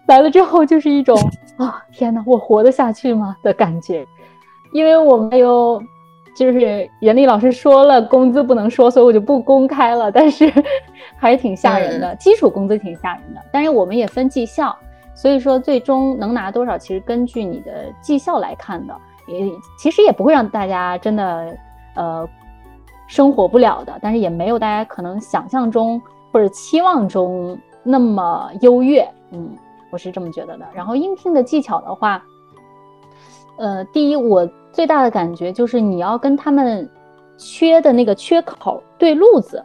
[0.07, 1.15] 来了之后就是一种
[1.57, 4.03] 啊，天哪，我活得下去吗的感觉，
[4.73, 5.79] 因为我们有。
[6.36, 10.11] 就是严丽老师说了，工资不能说，所以我就不公开了。
[10.11, 10.51] 但是
[11.15, 13.41] 还是挺吓人的，基础工资挺吓人的。
[13.51, 14.75] 但是我们也分绩效，
[15.13, 18.99] 所以说最终能拿多少，其实根据你的绩效来看的。
[19.27, 21.55] 也其实也不会让大家真的
[21.95, 22.27] 呃
[23.07, 29.07] 生活不了的，但是也没有大家可能想象中或者期望中那么优越。
[29.31, 29.49] 嗯，
[29.91, 30.65] 我是这么觉得的。
[30.73, 32.23] 然后应聘的技巧的话，
[33.57, 34.49] 呃，第一我。
[34.73, 36.89] 最大的感觉就是你要跟他们
[37.37, 39.63] 缺的那个缺口对路子，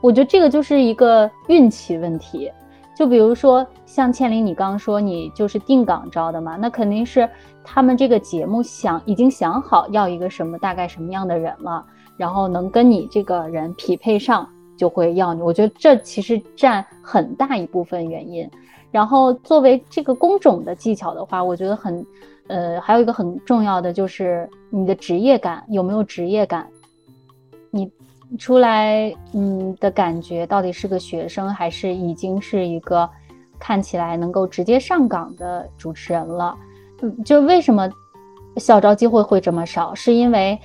[0.00, 2.48] 我觉得这个就是一个运气问题。
[2.96, 7.28] 就比如说像倩玲，你刚刚说你就是定岗招的嘛，那肯定是
[7.70, 11.84] 他们这个节目想已经想好要一个什么大概什么样的人了，
[12.16, 15.42] 然后能跟你这个人匹配上就会要你。
[15.42, 18.50] 我觉得这其实占很大一部分原因。
[18.90, 22.04] 然后作为这个工种的技巧的话，我觉得很。
[22.50, 26.66] 呃，还有一个很重要的就是你的职业感有没有职业感？
[27.70, 27.92] 你
[28.38, 33.06] 出来嗯的感觉到底是个学生还是已经是一个
[33.58, 36.56] 看起来能够直接上岗的主持人了？
[37.02, 37.88] 嗯，就为什么
[38.56, 39.94] 校招机会会这么少？
[39.94, 40.58] 是因为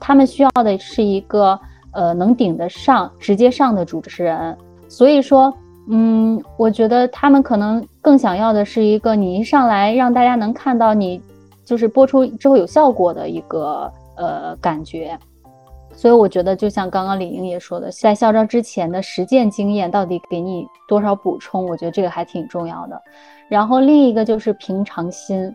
[0.00, 1.58] 他们需要的是一个
[1.92, 4.56] 呃能顶得上直接上的主持人，
[4.88, 5.52] 所以说。
[5.88, 11.20] 嗯，我觉得他们可能更想要的是一个你一上来让大家能看到你，
[11.64, 15.18] 就是播出之后有效果的一个呃感觉。
[15.92, 23.02] 所以我觉得，就像刚刚李英也说的，在校招之前的实践经验到底给你多少补充，我觉得这个还挺重要的。
[23.48, 25.52] 然后另一个就是平常心，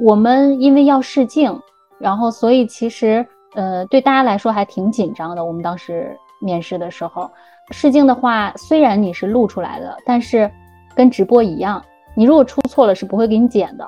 [0.00, 1.58] 我们因为要试镜，
[1.98, 5.44] 然后所以其实呃对大家来说还挺紧张的。
[5.44, 7.30] 我们当时面试的时候。
[7.72, 10.48] 试镜的话，虽然你是录出来的，但是
[10.94, 11.82] 跟直播一样，
[12.14, 13.84] 你如果出错了是不会给你剪的。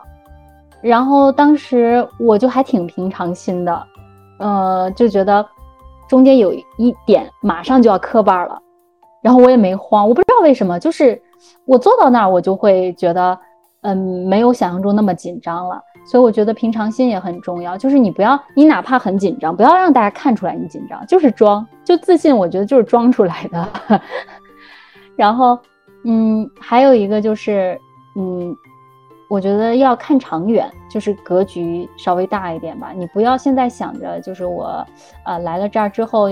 [0.81, 3.87] 然后当时我就还挺平常心的，
[4.41, 5.47] 呃，就觉得
[6.09, 8.61] 中间有一点马上就要磕绊了，
[9.23, 11.23] 然后我也没慌，我不知道为什么，就是
[11.65, 13.39] 我坐到那儿我就会觉得，
[13.83, 13.97] 嗯，
[14.29, 15.83] 没有想象中那么紧张了。
[16.07, 22.35] 所以我觉得平常心也很重要，就是你不要，你哪怕很紧张，不要让大家看出来你紧张，就是装，就自信。
[22.35, 23.69] 我觉得就是装出来的。
[25.15, 25.59] 然后，
[26.05, 27.79] 嗯，还有一个就是，
[28.17, 28.57] 嗯，
[29.29, 32.93] 我觉得要看长远，就是格局稍微大一点吧。
[32.97, 34.83] 你不要现在想着，就是我，
[35.25, 36.31] 呃，来了这儿之后，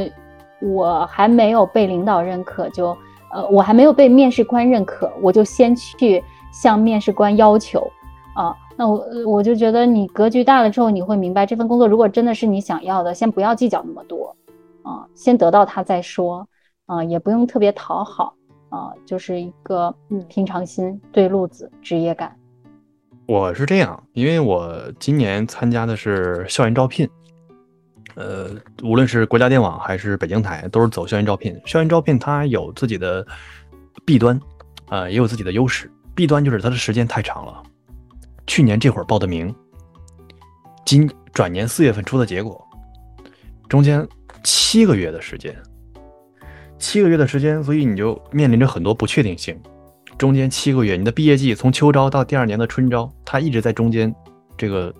[0.62, 2.96] 我还没有被领导认可，就，
[3.30, 6.24] 呃，我还没有被面试官认可，我就先去
[6.62, 7.90] 向面试官要求，
[8.34, 8.56] 啊。
[8.78, 14.36] 那我我就觉得你格局大了之后，你会明白这份工作如果真的是你想要的，先不要计较那么多，
[14.82, 16.46] 啊，先得到它再说，
[16.84, 18.34] 啊，也不用特别讨好，
[18.68, 19.94] 啊，就是一个
[20.28, 22.36] 平常心、对路子、职业感。
[23.26, 27.08] 我是这样，因为我今年参加的是校园招聘，
[28.14, 28.50] 呃，
[28.84, 31.58] 无论是国家电网还是北京台，都是走校园招聘。
[31.64, 33.26] 校园招聘它有自己的
[34.04, 34.38] 弊端，
[34.90, 35.90] 啊，也有自己的优势。
[36.16, 37.62] 弊端就是它的时间太长了。
[38.46, 39.54] 去年这会儿报的名，
[40.84, 42.66] 今转年四月份出的结果，
[43.68, 44.06] 中间
[44.42, 45.54] 七个月的时间，
[46.78, 49.60] 七个月的时间，所以你就面临着很多不确定性。
[50.16, 54.14] 中间七个月，你的毕业季从秋招到第二年的春招，它一直在中间
[54.56, 54.94] 这个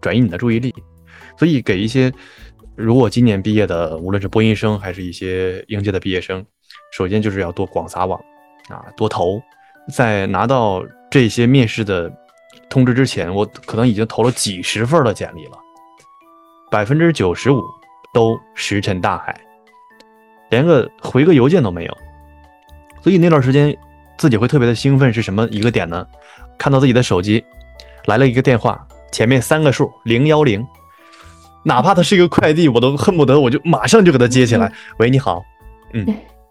[0.00, 0.74] 转移你的注意力，
[1.38, 2.12] 所以给一些
[2.74, 6.44] 如果今年毕业的，无论是播音生还是一些应届的毕业生，
[6.92, 8.18] 首先就是要多广撒网
[8.68, 9.40] 啊，多投，
[9.92, 12.12] 在拿到这些面试的。
[12.70, 15.52] 通知之前，我可能已经投了几十份的简历了，
[16.72, 17.62] 百分之九十五
[18.12, 19.38] 都石沉大海，
[20.50, 21.96] 连个回个邮件都没有。
[23.00, 23.76] 所以那段时间
[24.18, 26.04] 自己会特别的兴奋，是什么一个点呢？
[26.58, 27.44] 看到自己的手机
[28.06, 30.66] 来了一个电话，前面三个数零幺零，
[31.64, 34.72] 哪怕它是一个快递，我都恨不得我就马上就给他接起来。
[34.98, 35.44] 喂，你好，
[35.92, 36.04] 嗯，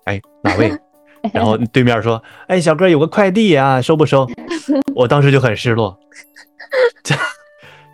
[0.05, 0.71] 哎，哪位？
[1.31, 4.27] 然后对面说：“哎，小哥有个快递啊，收不收？”
[4.93, 5.97] 我当时就很失落，
[7.03, 7.15] 就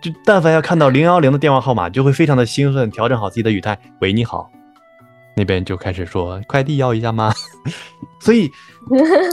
[0.02, 4.50] 就但凡要看到零幺零的电话号码，就会非常的兴奋，调整好自己的语态：“喂，你好。”
[5.36, 7.32] 那边就开始说：“快递要一下吗？”
[8.20, 8.52] 所以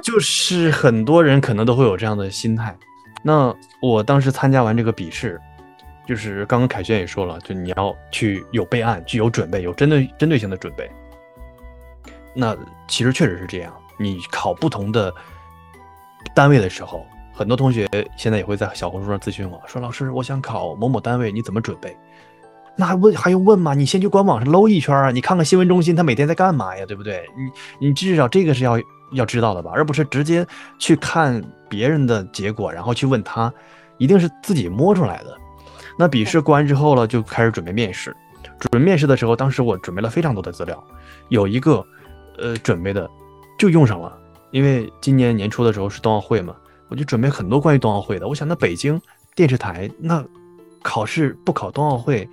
[0.05, 2.77] 就是很多人可能都会有这样的心态。
[3.25, 5.41] 那我当时参加完这个笔试，
[6.07, 10.89] 就是刚刚凯旋也说了，就你要去有备案，具有准备，有针对针对性的准备。
[12.33, 13.73] 那其实确实是这样。
[13.97, 15.13] 你考不同的
[16.35, 21.97] 单位的时候，很多同学现在也会在小红书上咨询我说：“老师，我想考某某单位，你怎么准备？”
[22.79, 23.73] 那还问还用问吗？
[23.73, 27.25] 你先去官网上搂一圈啊，你看看新闻中心他每天在干嘛呀，对不对？
[27.79, 28.79] 你你至少这个是要
[29.13, 30.47] 要知道的吧，而不是直接
[30.79, 33.51] 去看别人的结果，然后去问他，
[33.97, 35.35] 一定是自己摸出来的。
[35.99, 38.15] 那笔试过完之后了，就开始准备面试。
[38.59, 40.83] 准备面试的时候，当时我准备了非常多的资料，
[41.29, 41.83] 有一个，
[42.37, 43.09] 呃，准备的
[43.59, 44.17] 就用上了，
[44.51, 46.55] 因为今年年初的时候是冬奥会嘛，
[46.89, 48.29] 我就准备很多关于冬奥会的。
[48.29, 49.01] 我想，那北京
[49.35, 50.25] 电视台那
[50.83, 52.29] 考试不考冬奥会，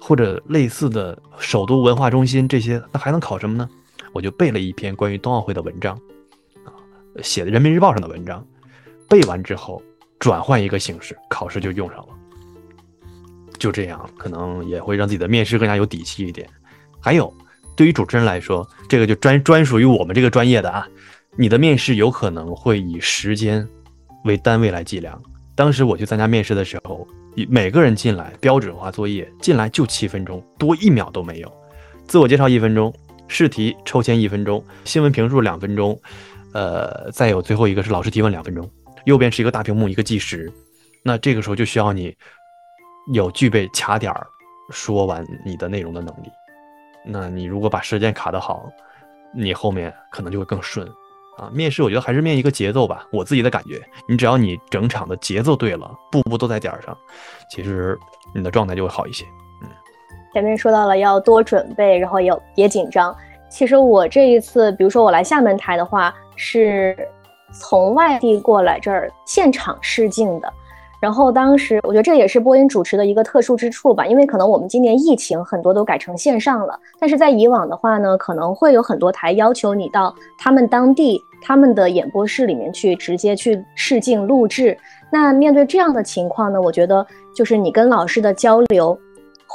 [0.00, 3.68] 或者类似的首都文化中心这些，那还能考什么呢？
[4.12, 5.94] 我就背了一篇关于冬奥会的文章，
[6.64, 6.72] 啊，
[7.22, 8.46] 写的人民日报上的文章，
[9.08, 9.82] 背完之后
[10.18, 12.08] 转换一个形式，考试就用上了。
[13.58, 16.48] 就这样，可能也会让自己的面试更加有底气一点。
[17.00, 17.32] 还有，
[17.76, 20.88] 对于主持人来说，这个就专专属于我们这个专业的啊。
[21.36, 23.68] 你的面试有可能会以时间
[24.24, 25.22] 为单位来计量。
[25.54, 27.06] 当时我去参加面试的时候，
[27.48, 31.52] 每个人进来标准化作业进来就七分钟，多一秒都没有。
[32.06, 32.92] 自我介绍一分钟，
[33.28, 36.00] 试题抽签一分钟，新闻评述两分钟，
[36.54, 38.68] 呃，再有最后一个是老师提问两分钟。
[39.04, 40.50] 右边是一个大屏幕，一个计时。
[41.02, 42.12] 那这个时候就需要你。
[43.12, 44.26] 有具备卡点儿
[44.70, 46.28] 说完你的内容的能力，
[47.06, 48.68] 那你如果把时间卡得好，
[49.32, 50.86] 你后面可能就会更顺
[51.38, 51.48] 啊。
[51.52, 56.96] 面试我觉得还是面一个节奏吧，我自己的感觉，你只要你整场的节奏对了，步步都在点儿上，
[57.48, 57.96] 其实
[58.34, 59.24] 你的状态就会好一些。
[59.62, 59.68] 嗯，
[60.32, 63.16] 前面说到了要多准备，然后要别紧张。
[63.48, 66.96] 其实我这一次，比如说我来厦门台的话，是
[67.52, 70.52] 从外地过来这儿现场试镜的。
[71.00, 84.76] 然后当时我觉得这也是播音主持的一个特殊之处吧，因为可能我们今年疫情很多都改成线上了，但是在以往的话呢，可能会有很多台要求你到他们当地他们的演播室里面去直接去试镜录制。
[85.12, 88.98] 那面对这样的情况呢，我觉得就是你跟老师的交流。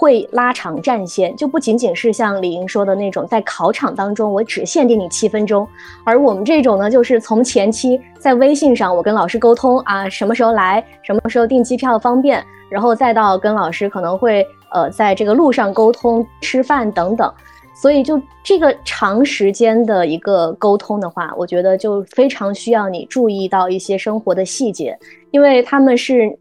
[0.02, 5.68] 会拉长战线，就不仅仅是像李莹说的那种，在考场当中我只限定你七分钟，
[6.04, 17.32] 而我们这种呢，就是从前期在微信上我跟老师沟通啊，什么时候来，什么时候订机票方便，然后再到跟老师可能会呃在这个路上沟通、吃饭等等，
[17.76, 24.98] 所以就这个长时间的一个沟通的话，我觉得就非常需要你注意到一些生活的细节，
[25.30, 26.36] 因为他们是。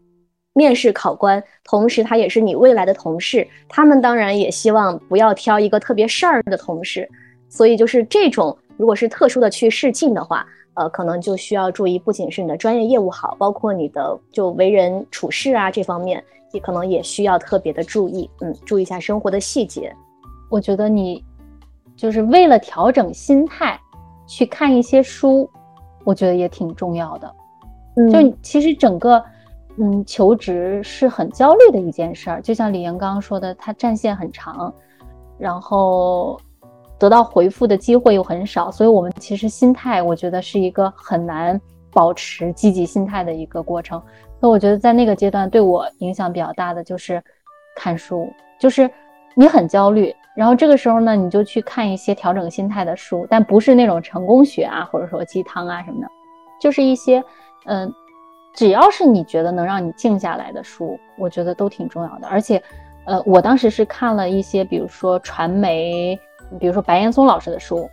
[0.53, 7.09] 面试考官，同时他也是你未来的同事，他们当然也希望不要挑一个特别事儿的同事，
[7.47, 16.21] 所以就是这种，如果是特殊的去试镜的话，呃，可能就需要注意，不仅是你的专业业务好，包括你的就为人处事啊这方面，
[16.51, 19.95] 也可能也需要特别的注意，嗯，注意一下生活的细节。
[20.49, 21.23] 我觉得你
[21.95, 23.79] 就是为了调整心态
[24.27, 25.49] 去看一些书，
[26.03, 27.33] 我觉得也挺重要的。
[28.11, 29.23] 就其实整个。
[29.77, 34.71] 嗯，求职是很焦虑的一件事儿，就像李岩刚刚说的，他战线很长，
[35.39, 36.39] 然后
[36.99, 41.59] 得到回复的机会又很少，所以我们其实心态，我觉得是一个很难
[41.91, 43.99] 保持积极心态的一个过程。
[44.39, 47.23] 那我觉得在那个阶段对我影响比较大的就是
[47.75, 48.89] 看书，就是
[49.35, 56.07] 你很焦虑，然后这个时候呢，你就去看一些调整心态的书，但不是那种成功学啊，或者说鸡汤啊什么的，
[56.59, 57.23] 就是一些
[57.65, 57.91] 嗯。
[58.53, 62.27] 只要是你觉得能让你静下来的书，我觉得都挺重要的。
[62.27, 62.61] 而且，
[63.05, 66.19] 呃，我当时是看了一些，比如说传媒，
[66.59, 67.89] 比如说白岩松老师的书，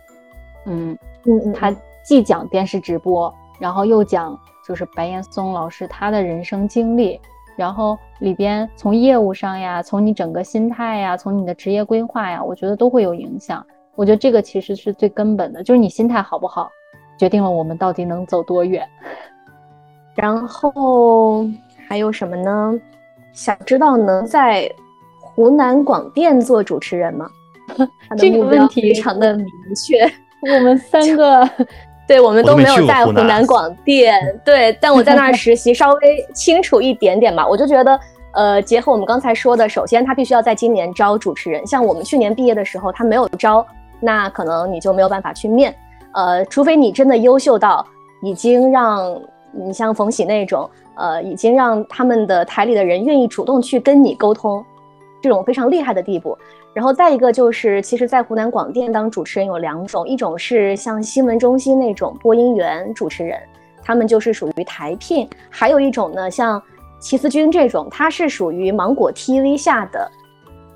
[0.65, 4.37] 嗯嗯嗯，他既讲电视直播，然后又讲
[4.67, 7.19] 就是白岩松老师他的人生经历，
[7.55, 13.65] 然后里边从业务上呀，从你整个心态呀，从你的职业规划呀，我觉得都会有影响。
[13.95, 16.69] 我觉得这个其实是最根本的，就是你心态好不好，
[17.17, 18.87] 决定了我们到底能走多远。
[20.21, 21.45] 然后
[21.87, 22.73] 还有什么呢？
[23.31, 24.69] 想知道能在
[25.17, 27.25] 湖南广电做主持人吗？
[28.17, 30.03] 这个问题非常的明确。
[30.53, 31.49] 我们三个，
[32.05, 34.13] 对我们都没有在湖南广电，
[34.43, 37.47] 对，但我在那儿 实习，稍微清楚一点点吧。
[37.47, 37.99] 我就觉得，
[38.33, 43.65] 呃，结合我们刚才说的，首先他必须要在今年招主持人，像我们去年毕业的时候他没有招，
[44.01, 45.73] 那可能你就没有办法去面。
[46.13, 47.87] 呃，除非你真的优秀到
[48.21, 49.17] 已经让。
[49.51, 54.63] 你像冯喜那种，呃，已经让他们的台里的人愿意主动去跟你沟通，
[55.21, 56.37] 这种非常厉害的地步。
[56.71, 63.37] 然后再一个就是，其实，在湖南广电当主持人有两种，一种是像新闻中心那种播音员主持人，
[63.83, 66.61] 他们就是属于台聘；还有一种呢，像
[66.99, 70.09] 齐思钧这种，他是属于芒果 TV 下的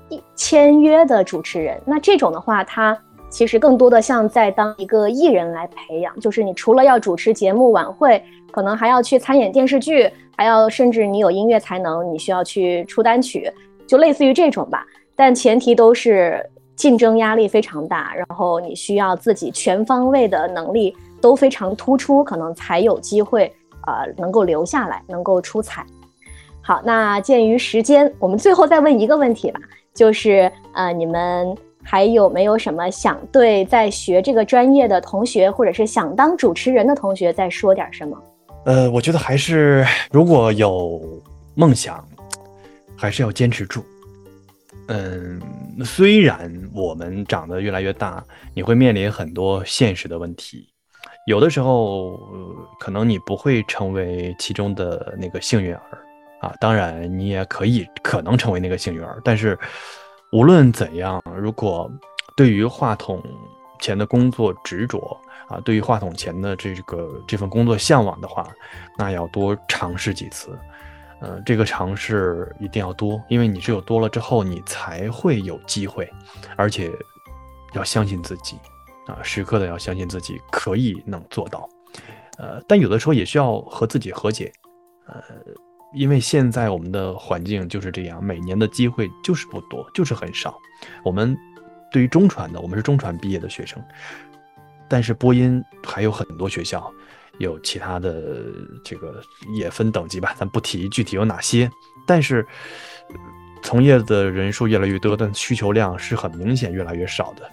[0.08, 1.80] 一签约的主持人。
[1.86, 2.98] 那这种的话，他
[3.30, 8.22] 其实更多的像在当一个艺人来培养，就是你除了要主持节目晚会。
[8.54, 13.52] 可能还要去参演电视剧，还要甚至你有音乐才能，你需要去出单曲，
[13.84, 14.86] 就类似于这种吧。
[15.16, 16.40] 但前提都是
[16.76, 23.52] 竞争压力非常大，然后你需要自己全方位的能力都非常突出，可能才有机会
[23.88, 25.84] 呃能够留下来，能够出彩。
[26.62, 29.58] 好，那鉴于时间，我们最后再问一个问题吧，
[29.92, 31.52] 就是呃，你们
[31.82, 38.16] 还有没有什么想对在学这个专业的同学，或者是想当主持人的同学再说点什么？
[38.64, 41.22] 呃，我觉得还是如果有
[41.54, 42.06] 梦想，
[42.96, 43.84] 还是要坚持住。
[44.88, 45.40] 嗯，
[45.84, 50.68] 虽然我们长得越来越大，你会面临很多现实的问题，
[51.26, 52.18] 有的时候
[52.80, 55.82] 可能你不会成为其中的那个幸运儿。
[56.40, 59.58] 啊，当然你也可以可能成为那个幸运儿，但是
[60.32, 61.90] 无论怎样，如果
[62.36, 63.22] 对于话筒
[63.80, 65.18] 前的工作执着
[65.48, 68.48] 啊，对于话筒前的这个这份工作向往的话，
[68.98, 70.58] 那要多尝试几次。
[71.20, 76.10] 呃，这个尝试一定要多，因为你只有多了之后，你才会有机会，
[76.56, 76.90] 而且
[77.72, 78.58] 要相信自己
[79.06, 81.68] 啊，时刻的要相信自己可以能做到。
[82.38, 84.52] 呃，但有的时候也需要和自己和解，
[85.06, 85.22] 呃。
[85.96, 90.58] 因为现在我们的环境就是这样，每年的机会就是不多，就是很少。
[91.04, 91.38] 我们
[91.92, 93.80] 对于中传的，我们是中传毕业的学生，
[94.88, 96.92] 但是播音还有很多学校，
[97.38, 98.22] 有其他的
[98.84, 99.20] 这个
[99.56, 101.70] 也分等级吧，咱不提具体有哪些。
[102.06, 102.46] 但是
[103.62, 107.48] 从业的人数越来越多，但需求量是很明显越来越少的。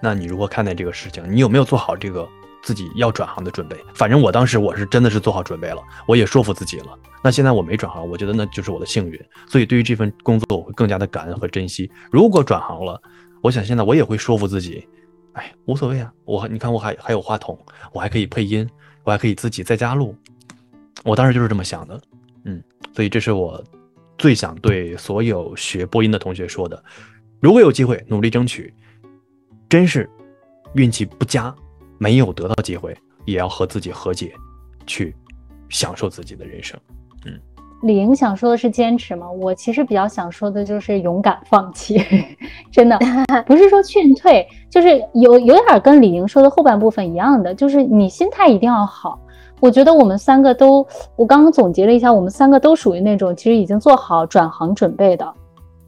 [0.00, 1.24] 那你如何看待这个事情？
[1.30, 2.28] 你有没有做好这个？
[2.64, 6.96] 自己要转行的准备，反正我当时我是真的是做好准备了，我也说服自己了。
[7.20, 9.20] 那现在我没转行，我觉得那就是我的幸运。
[9.48, 11.90] 所以对于这份工作，我会更加的感恩和珍惜。
[12.12, 13.02] 如果转行了，
[13.40, 14.86] 我想现在我也会说服自己，
[15.32, 17.58] 哎，无所谓啊，我你看我还还有话筒，
[17.92, 18.68] 我还可以配音，
[19.04, 20.16] 我还可以自己在家录。
[21.04, 22.00] 我当时就是这么想的，
[22.44, 22.62] 嗯，
[22.94, 23.62] 所以这是我
[24.18, 26.82] 最想对所有学播音的同学说的：
[27.40, 28.72] 如果有机会，努力争取。
[29.68, 30.08] 真是
[30.74, 31.54] 运气不佳。
[31.98, 34.34] 没有得到机会，也要和自己和解，
[34.88, 35.14] 去
[35.68, 36.76] 享受自己的人生。
[37.24, 37.40] 嗯，
[37.82, 39.30] 李莹想说的是坚持吗？
[39.30, 42.00] 我其实比较想说的就是勇敢放弃。
[42.70, 42.98] 真的
[43.46, 49.18] 不是说劝退，就是有有点跟李莹说的后半部分一样的，就是你心态一定要好。
[49.60, 55.32] 我觉得我们三个都，我刚刚总结了一下，我们三个都属于那种其实已经做好转行准备的。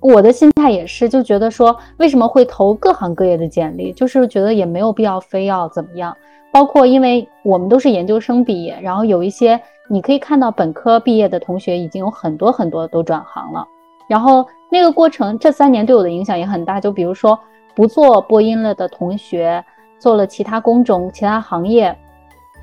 [0.00, 6.16] 我的心态也是，就觉得说为什么会投各行各业的简历，就是觉得也没有必要非要怎么样。
[6.52, 13.66] 包括因为我们都是研究生毕业，然后有一些你可以看到本科毕业的同学已经有很多很多都转行了。
[14.08, 16.80] 然后那个过程这三年对我的影响也很大。
[16.80, 17.38] 就比如说
[17.74, 19.64] 不做播音了的同学，
[19.98, 21.96] 做了其他工种、其他行业，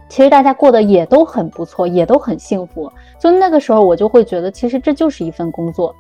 [0.10, 2.92] 其实大家过得也都很不错，也都很幸福。
[3.20, 5.96] 就那个时候我就会觉得，其实这就是一份工作。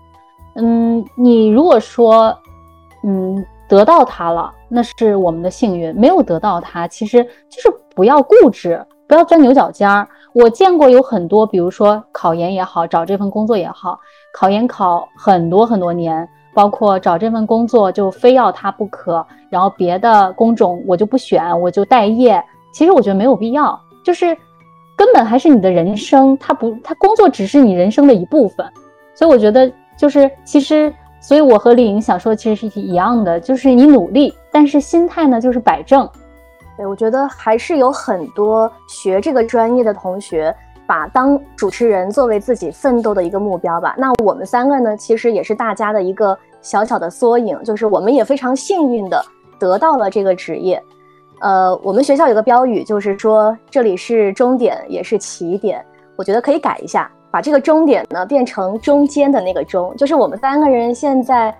[0.55, 2.37] 嗯，你如果说，
[3.03, 10.07] 嗯，得到它了，那是我们的幸运；没有得到它，其实就是不要固执，不要钻牛角尖儿。
[10.33, 13.99] 我见过有很多，比如说考研也好，找这份工作也好，
[14.33, 22.43] 考研考很多很多年，包括找这份工作就非要它不可，然后别的工种我就不选，我就待业。
[22.73, 24.37] 其实我觉得没有必要，就是
[24.95, 28.65] 根本还是你的人生，它不，它工作只是你人生的一部分，
[29.13, 29.71] 所以我觉得。
[29.97, 36.09] 就是其实，所以我和李莹想说的，其实是一样的，就是你努力，但是心态呢，就是摆正。
[36.87, 40.55] 我觉得还是有很多学这个专业的同学，
[40.85, 43.95] 把当主持人作为自己奋斗的一个目标吧。
[43.97, 49.23] 那我们三个呢，其实也是大家的一个小小的缩影，就是我们也非常幸运的
[49.57, 50.81] 得到了这个职业。
[51.39, 55.83] 呃，我们学校有个标语，就是说这里是终点，也是起点。
[56.15, 57.09] 我觉得可以改一下。
[57.31, 61.55] 把这个终点呢变成中间的那个中，就是我们三个人现在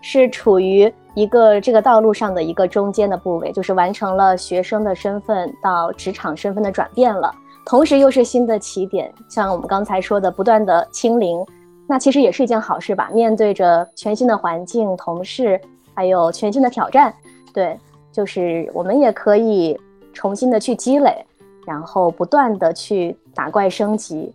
[0.00, 9.10] 是处于一个这个道路上的一个中间的部位，就是完成了学生的身份到职场身份的转变了，同时又是新的起点。
[9.26, 11.42] 像我们刚才说的，不断的清零，
[11.86, 13.08] 那其实也是一件好事吧。
[13.14, 15.58] 面对着全新的环境、同事，
[15.94, 17.14] 还有全新的挑战，
[17.54, 17.80] 对，
[18.12, 19.74] 就是我们也可以
[20.12, 21.24] 重新的去积累，
[21.66, 24.30] 然后不断的去打怪升级。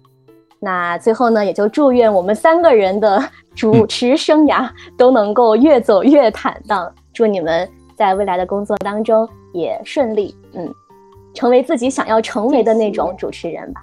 [0.63, 3.19] 那最后呢，也就祝愿我们三个人的
[3.55, 6.93] 主持生涯 都能够越走越坦荡。
[7.11, 10.71] 祝你们在未来的工作当中也顺利，嗯，
[11.33, 13.81] 成为自己想要成为的那种主持人吧。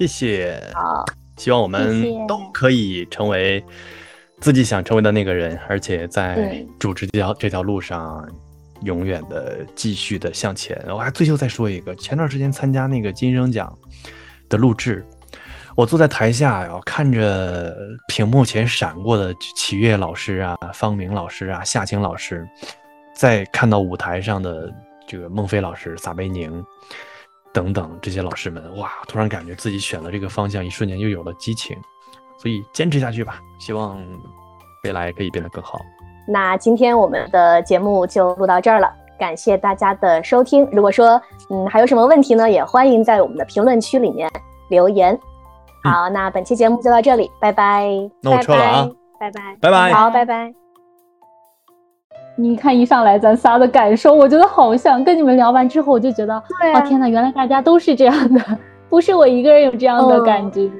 [0.00, 0.60] 谢谢。
[0.74, 1.04] 好，
[1.36, 3.64] 希望我们都可以成为
[4.40, 8.28] 自己想成为的那个人，而且在主持这条这条路上
[8.82, 10.76] 永远的继续的向前。
[10.88, 13.72] 我还最后再说一个，前段时间参加那个金声奖
[14.48, 15.06] 的录制。
[15.78, 17.72] 我坐在台下呀，看着
[18.08, 22.44] 屏幕前闪过的启月老师啊、方明老师啊、夏青老师，
[23.14, 24.68] 再看到舞台上的
[25.06, 26.64] 这个孟非老师、撒贝宁
[27.54, 28.90] 等等这些老师们，哇！
[29.06, 31.76] 突然感觉自己选了这个方向，一瞬间又有了激情。
[32.42, 34.04] 所以坚持下去吧，希望
[34.82, 35.78] 未来可以变得更好。
[36.26, 40.68] 那今天我们的节目就录到这儿了，感谢大家的收听。
[40.72, 44.28] 如果说嗯还有什么问题呢，也欢迎在我们的评论区里面
[44.70, 45.16] 留言。
[45.90, 47.88] 好，那本期节目就到这里，拜拜。
[48.22, 50.52] 那我撤了啊，拜拜，拜拜，好，拜拜。
[52.36, 58.40] 你看一上来咱仨的感受，我觉得好像跟你们聊完之后，我就觉得，哦天呐，原来大家都是这样的，
[58.88, 60.70] 不是我一个人有这样的感觉。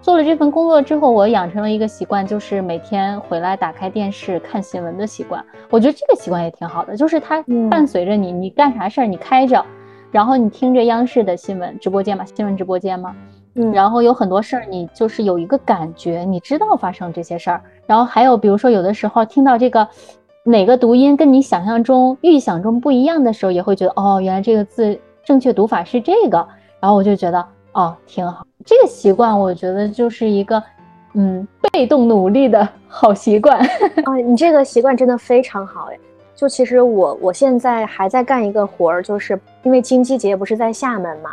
[0.00, 5.42] 做了这份工作之后，我养成了一个习惯，就是每天回来打开电视看新闻的习惯。
[5.70, 9.64] 我觉得这个习惯也挺好的，就是它伴随着你，你干啥事儿你开着，
[10.10, 13.14] 然后你听着央视的新闻直播间嘛，新闻直播间嘛。
[13.58, 17.60] 嗯，然后有很多事儿，你就是有一个感觉，你知道发生这些事儿。
[17.86, 19.88] 然后还有，比如说有的时候听到这个
[20.44, 26.46] 哪个读音跟你想象中、预想中不一样的时候，也会觉得哦，原来这个字正确读法是这个。
[26.78, 27.42] 然后我就觉得
[27.72, 28.46] 哦，挺好。
[28.64, 30.62] 这个习惯我觉得就是一个
[31.14, 33.58] 嗯被动努力的 好习惯
[34.04, 34.16] 啊。
[34.16, 35.98] 你这个习惯真的非常好哎。
[36.34, 41.30] 就其实我我现在还在干一个活儿，就是因为金鸡节不是在厦门嘛。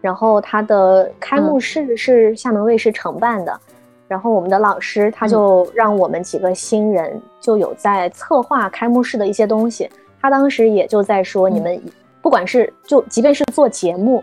[0.00, 3.60] 然后它的开幕式是厦门卫视承办的，
[4.08, 9.88] 然后我们的老师他就让我们几个新人就有在策划开幕式的一些东西。
[10.20, 11.80] 他当时也就在说，你们
[12.20, 14.22] 不管是就即便是做节目，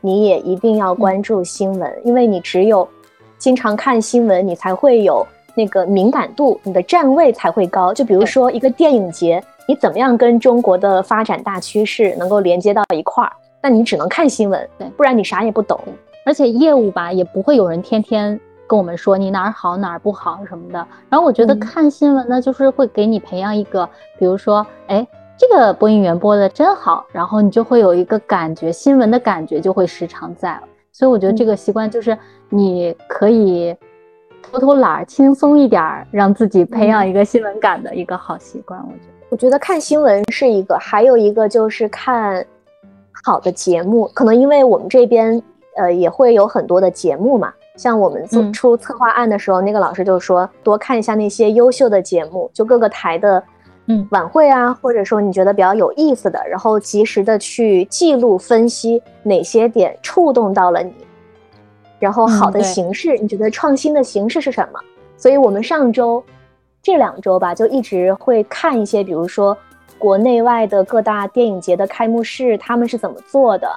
[0.00, 2.86] 你也一定要关注新闻，因为你只有
[3.38, 7.94] 经常看新闻，你才会有那个敏感度，你的站位才会高。
[7.94, 13.32] 就比如说一个电影节，你怎么样跟中国的发展大趋势能够连接到一块儿？
[13.62, 15.78] 那你只能看新闻，对，不然你啥也不懂。
[16.24, 20.86] 而且业务吧，也不会有人天天跟我们说你哪儿好哪儿不好什么的。
[21.08, 23.88] 然后我觉得看新闻呢，就是会给你培养一个，
[24.18, 25.06] 比如说，哎，
[25.38, 30.60] 这个播音员播的真好，然后你就会有一个感觉，新闻的感觉就会时常在。
[30.92, 32.16] 所以我觉得这个习惯就是
[32.50, 33.74] 你可以
[34.42, 38.78] 偷偷懒儿，轻松一点儿，让自己培养一个新闻感的一个好习惯。
[38.80, 42.46] 我觉得，我觉得看新闻是一个，还有一个就是看。
[43.28, 45.42] 好的节目，可能因为我们这边，
[45.76, 47.52] 呃，也会有很多的节目嘛。
[47.76, 53.44] 像我们做出策划案的时候，那个老师就说，多看一下那些优秀的节目，就各个台的，
[53.84, 60.94] 嗯，晚会啊，或者说你觉得比较有意思的，然后及时的去记录分析哪些点触动到了你，
[61.98, 64.80] 然后好的形式，你觉得创新的形式是什么？
[65.18, 66.24] 所以我们上周
[66.82, 69.54] 这两周吧，就一直会看一些，比如说。
[69.98, 73.68] 国内外的各大电影节的开幕式，他们是怎么做的？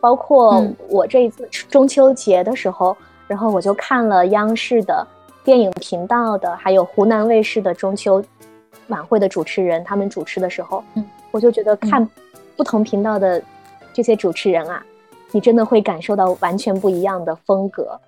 [0.00, 2.96] 包括我这一次中秋节的时候，
[3.26, 5.06] 然后我就看了央视的
[5.42, 8.22] 电影频道的，还有湖南卫视的中秋
[8.88, 12.06] 晚会的主持人，他们主持的时候，嗯，我就觉得看
[12.56, 13.42] 不同频道的
[13.92, 14.84] 这些主持人啊，
[15.32, 17.98] 你真的会感受到完全不一样的风格。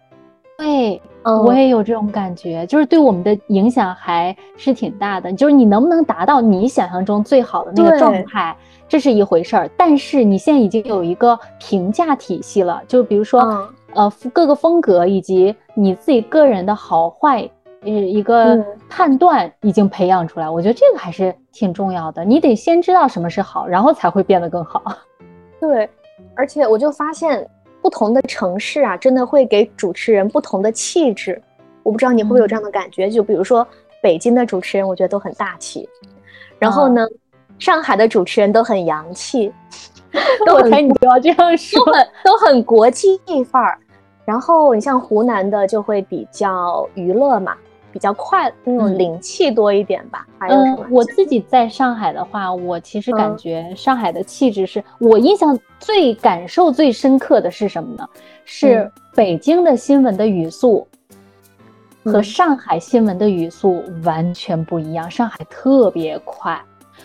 [0.58, 5.32] 对，我也有这种感觉，就是对我们的影响还是挺大的。
[5.32, 8.56] 就是你能不能达到你想象中最好的那个状态，
[8.88, 9.70] 这是一回事儿。
[9.76, 17.48] 但是你现在已经有一个评价体系了，就比如说，呃，各个风格以及你自己个人的好坏，
[17.82, 20.48] 呃，一个判断已经培养出来。
[20.48, 22.24] 我觉得这个还是挺重要的。
[22.24, 24.82] 你得先知道什么是好，然后才会变得更好。
[25.60, 25.88] 对，
[26.34, 27.46] 而且我就发现。
[27.86, 31.40] 不同的城市啊，真的会给主持人不同的气质。
[31.84, 33.08] 我不知道你会不会有这样的感觉？
[33.08, 33.64] 就比如说
[34.02, 35.88] 北京的主持人，我觉得都很大气。
[36.58, 37.06] 然后呢，
[37.60, 39.52] 上海的主持人都很洋气。
[40.52, 43.78] 我猜你就要这样说，都很都很国际范儿。
[44.24, 47.54] 然后你像湖南的就会比较娱乐嘛。
[47.96, 50.26] 比较快那种灵气多一点吧。
[50.38, 50.86] 还有什么？
[50.90, 58.06] 我自己在上海的话，我其实感觉上海的气质是我印象最感受最深刻的是什么呢？
[58.44, 60.86] 是北京的新闻的语速
[62.04, 65.10] 和上海新闻的语速完全不一样。
[65.10, 66.60] 上海特别快，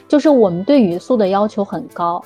[0.09, 2.21] 就是我们对语速的要求很高，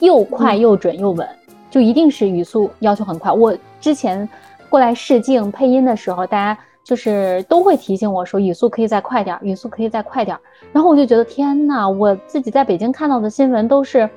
[0.00, 1.26] 又快又准又稳，
[1.70, 3.32] 就一定是语速要求很快。
[3.32, 4.28] 我之前
[4.68, 6.60] 过来试镜配音的时候，大家。
[6.90, 10.36] 就是都会提醒我说语速可以再快点，语速可以再快点。
[10.72, 14.10] 然后我就觉得天呐，我自己在北京看到的新闻都是，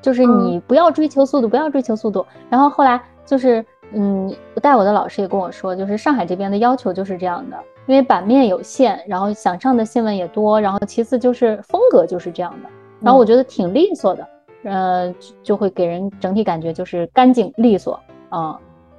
[0.00, 2.24] 就是你不要追求速度，不要追求速度。
[2.48, 12.70] 然后后来就是，嗯，我带我的老师也跟我说，就是上海这边的要求就是这样的，因为版面有限，然后想上的新闻也多，然后其次就是风格就是这样的。
[13.02, 14.26] 然后我觉得挺利索的，
[14.62, 18.58] 呃，就会给人整体感觉就是干净利索啊，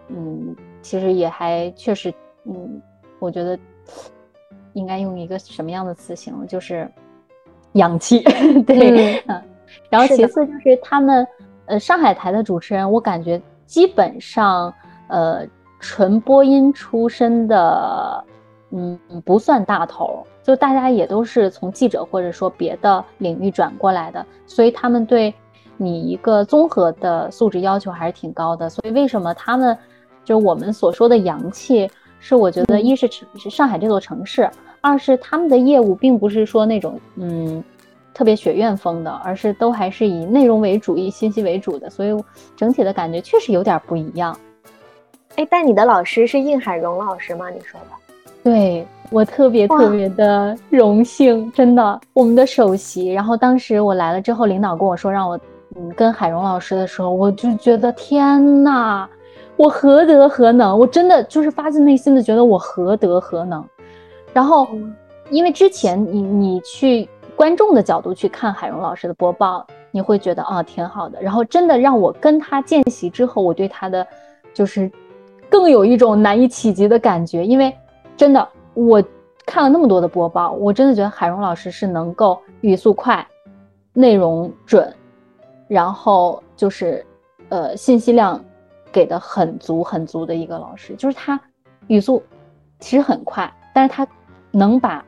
[0.09, 0.55] 嗯。
[0.85, 2.79] 其实也还确实，嗯，
[3.19, 3.57] 我觉得
[4.73, 6.89] 应该用一个什么样的词形容，就是
[7.73, 8.21] 洋气，
[8.65, 9.41] 对，嗯。
[9.89, 11.27] 然后其次就是他们，
[11.65, 14.73] 呃，上海台的主持人，我感觉基本上，
[15.07, 15.45] 呃，
[15.79, 18.23] 纯播音出身的，
[18.71, 25.33] 嗯，不算大头，就大家也都是从记者或者说别的领域转过来的，所以他们对
[25.77, 28.69] 你一个综合的素质要求还是挺高的。
[28.69, 29.77] 所以为什么他们，
[30.23, 31.89] 就是我们所说的洋气，
[32.25, 33.07] 是我觉得一是
[33.37, 34.49] 是上海这座城市，
[34.81, 37.63] 二是他们的业务并不是说那种，嗯。
[38.17, 42.23] 特别学院风的，而是都还是以内容为主、以信息为主的，所以
[42.55, 44.33] 整体的感觉确实有点不一样。
[45.35, 47.49] 哎，但你的老师是应海荣老师吗？
[47.49, 51.99] 你说的，对我特别特别的荣幸，真的。
[52.13, 55.37] 我们的首席，然后当时我来了之后，领导跟我说让我
[55.75, 59.09] 嗯跟海荣老师的时候，我就觉得天呐，
[59.55, 60.77] 我何德何能？
[60.77, 63.63] 我真的就是发自内心的觉得我何德何能。
[64.33, 64.67] 然后，
[65.29, 67.07] 因为之前你你去。
[67.37, 71.21] 观众的角度去看海荣老师的播报，你会觉得啊挺好的。
[71.21, 74.07] 然后真的让我跟他见习之后，我对他的
[74.53, 74.89] 就是
[75.49, 77.45] 更有一种难以企及的感觉。
[77.45, 77.75] 因为
[78.15, 79.03] 真的我
[79.45, 83.27] 看了那么多的播报，我真的觉得海荣老师是能够语速快、
[83.91, 84.89] 内容准，
[85.67, 87.05] 然后就是
[87.49, 88.41] 呃信息量
[88.95, 90.95] 给的很足很足的一个老师。
[90.95, 91.37] 就是他
[91.87, 92.23] 语速
[92.79, 94.07] 其实很快，但是他
[94.51, 95.03] 能把。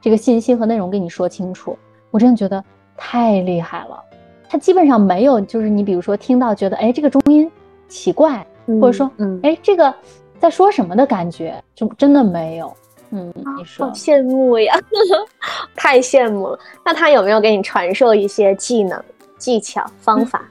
[0.00, 1.76] 这个信息和内容给你说清楚，
[2.12, 2.64] 我真的觉得
[2.96, 4.00] 太厉害了。
[4.48, 7.50] 他基本上没有，就是你比如说听到觉得哎这个中音
[7.88, 8.46] 奇怪，
[8.80, 9.92] 或者说嗯哎这个
[10.38, 12.72] 在说什么的感觉，就真的没有。
[13.10, 14.72] 嗯，你说好羡慕呀，
[15.74, 16.58] 太羡慕了。
[16.84, 19.02] 那他有没有给你传授一些技能、
[19.36, 20.48] 技巧、方法？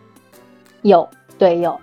[0.81, 1.07] 有，
[1.37, 1.79] 对，有。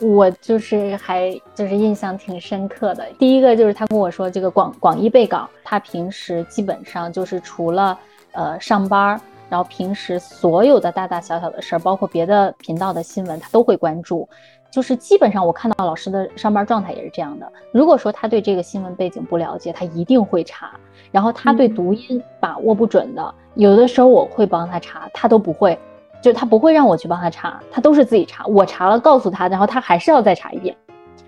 [0.00, 3.04] 我就是还就是印象挺深刻的。
[3.18, 7.98] 第一个就是他跟我说，这个广广义备稿，他平时基本上就是除了
[8.32, 14.28] 呃上班，然后平时所有的大大小小的事儿，包括别的频道的新闻，他都会关注。
[14.70, 17.50] 就是基本上我看到老师的上班状态也是这样的。
[17.72, 20.72] 如果说他对这个新闻背景不了解，他一定会查。
[21.10, 25.78] 然后他对读音把握不准的，有的时候我会帮他查，他都不会。
[26.20, 28.44] 就他不会让我去帮他查，他都是自己查。
[28.46, 30.76] 我查了告诉他，然后他还是要再查一遍。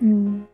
[0.01, 0.45] 嗯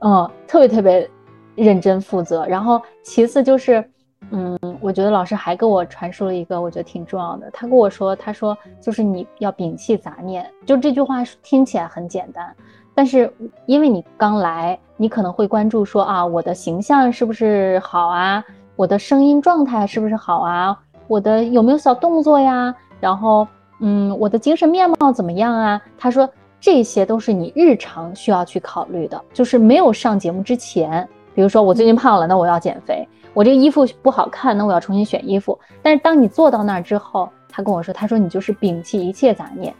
[0.00, 1.08] 嗯，特别特别
[1.54, 2.44] 认真负责。
[2.46, 3.88] 然后其次就是，
[4.30, 7.48] 嗯，我觉得老师还给我传输了一个我觉得挺重要的。
[7.52, 10.44] 他跟我说，他说就是你要摒弃杂念。
[10.66, 12.54] 就这句话听起来很简单，
[12.94, 13.32] 但是
[13.66, 18.44] 因为你刚来，你可能会关注说啊，我的形象是不是好啊？
[18.76, 20.76] 我的声音状态是不是好啊？
[21.06, 22.74] 我的有没有小动作呀？
[23.00, 23.46] 然后。
[23.80, 25.80] 嗯，我的精神面貌怎么样啊？
[25.98, 26.28] 他说
[26.60, 35.58] 这些都是你日常需要去考虑的，就是没有上节目之前，比如说我最近胖了，那我要减肥；我这个衣服不好看，那我要重新选衣服。
[35.82, 39.74] 但是当你坐到那儿之后，他跟我说，他说你就是摒弃一切杂念，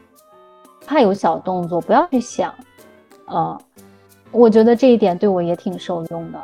[0.86, 2.52] 怕有小动作，不要去想。
[3.26, 3.58] 呃，
[4.30, 6.38] 我觉得这一点对我也挺受用的，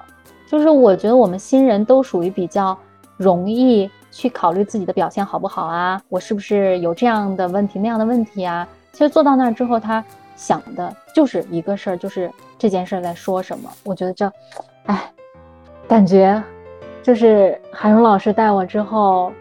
[0.49, 2.79] 就是我觉得我们新人都属于比较
[3.19, 3.91] 容易。
[4.11, 6.01] 去考虑自己的表现好不好啊？
[6.09, 8.67] 我是不是有这样的问题那样的问题啊？
[8.93, 10.05] 其实做到那儿之后，他
[10.35, 13.71] 想的就是一个事儿，就是这件事儿在说什么。
[13.85, 14.33] 我觉得这，
[14.87, 15.13] 哎，
[15.87, 16.43] 感觉
[17.03, 19.33] 就是海荣老师带我之后，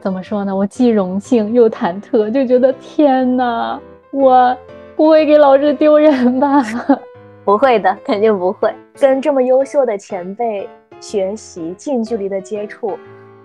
[0.00, 0.54] 怎么说呢？
[0.54, 3.80] 我既荣幸又忐忑，就觉得天哪，
[4.10, 4.56] 我
[4.96, 6.62] 不会给老师丢人吧？
[7.44, 8.74] 不会的，肯定不会。
[8.98, 10.68] 跟这么优秀的前辈
[11.00, 12.98] 学习，近距离的接触。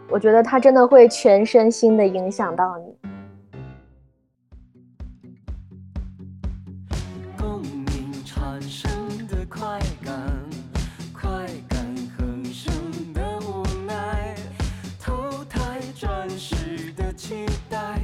[0.10, 2.96] 我觉得他真的会全身心的影响到你。
[7.38, 8.90] 共鸣产生
[9.28, 10.14] 的快感
[11.12, 11.96] 快感
[12.54, 12.72] 生
[13.14, 14.36] 的无奈
[15.02, 18.00] 投胎转世的期待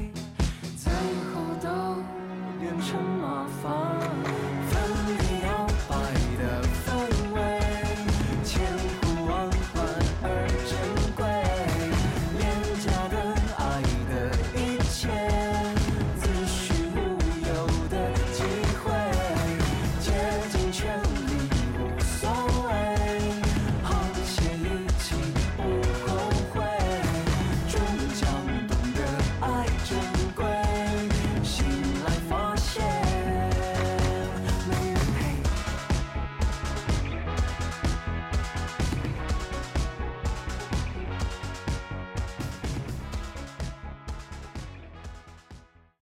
[0.75, 1.69] 最后都
[2.59, 4.00] 变成麻烦。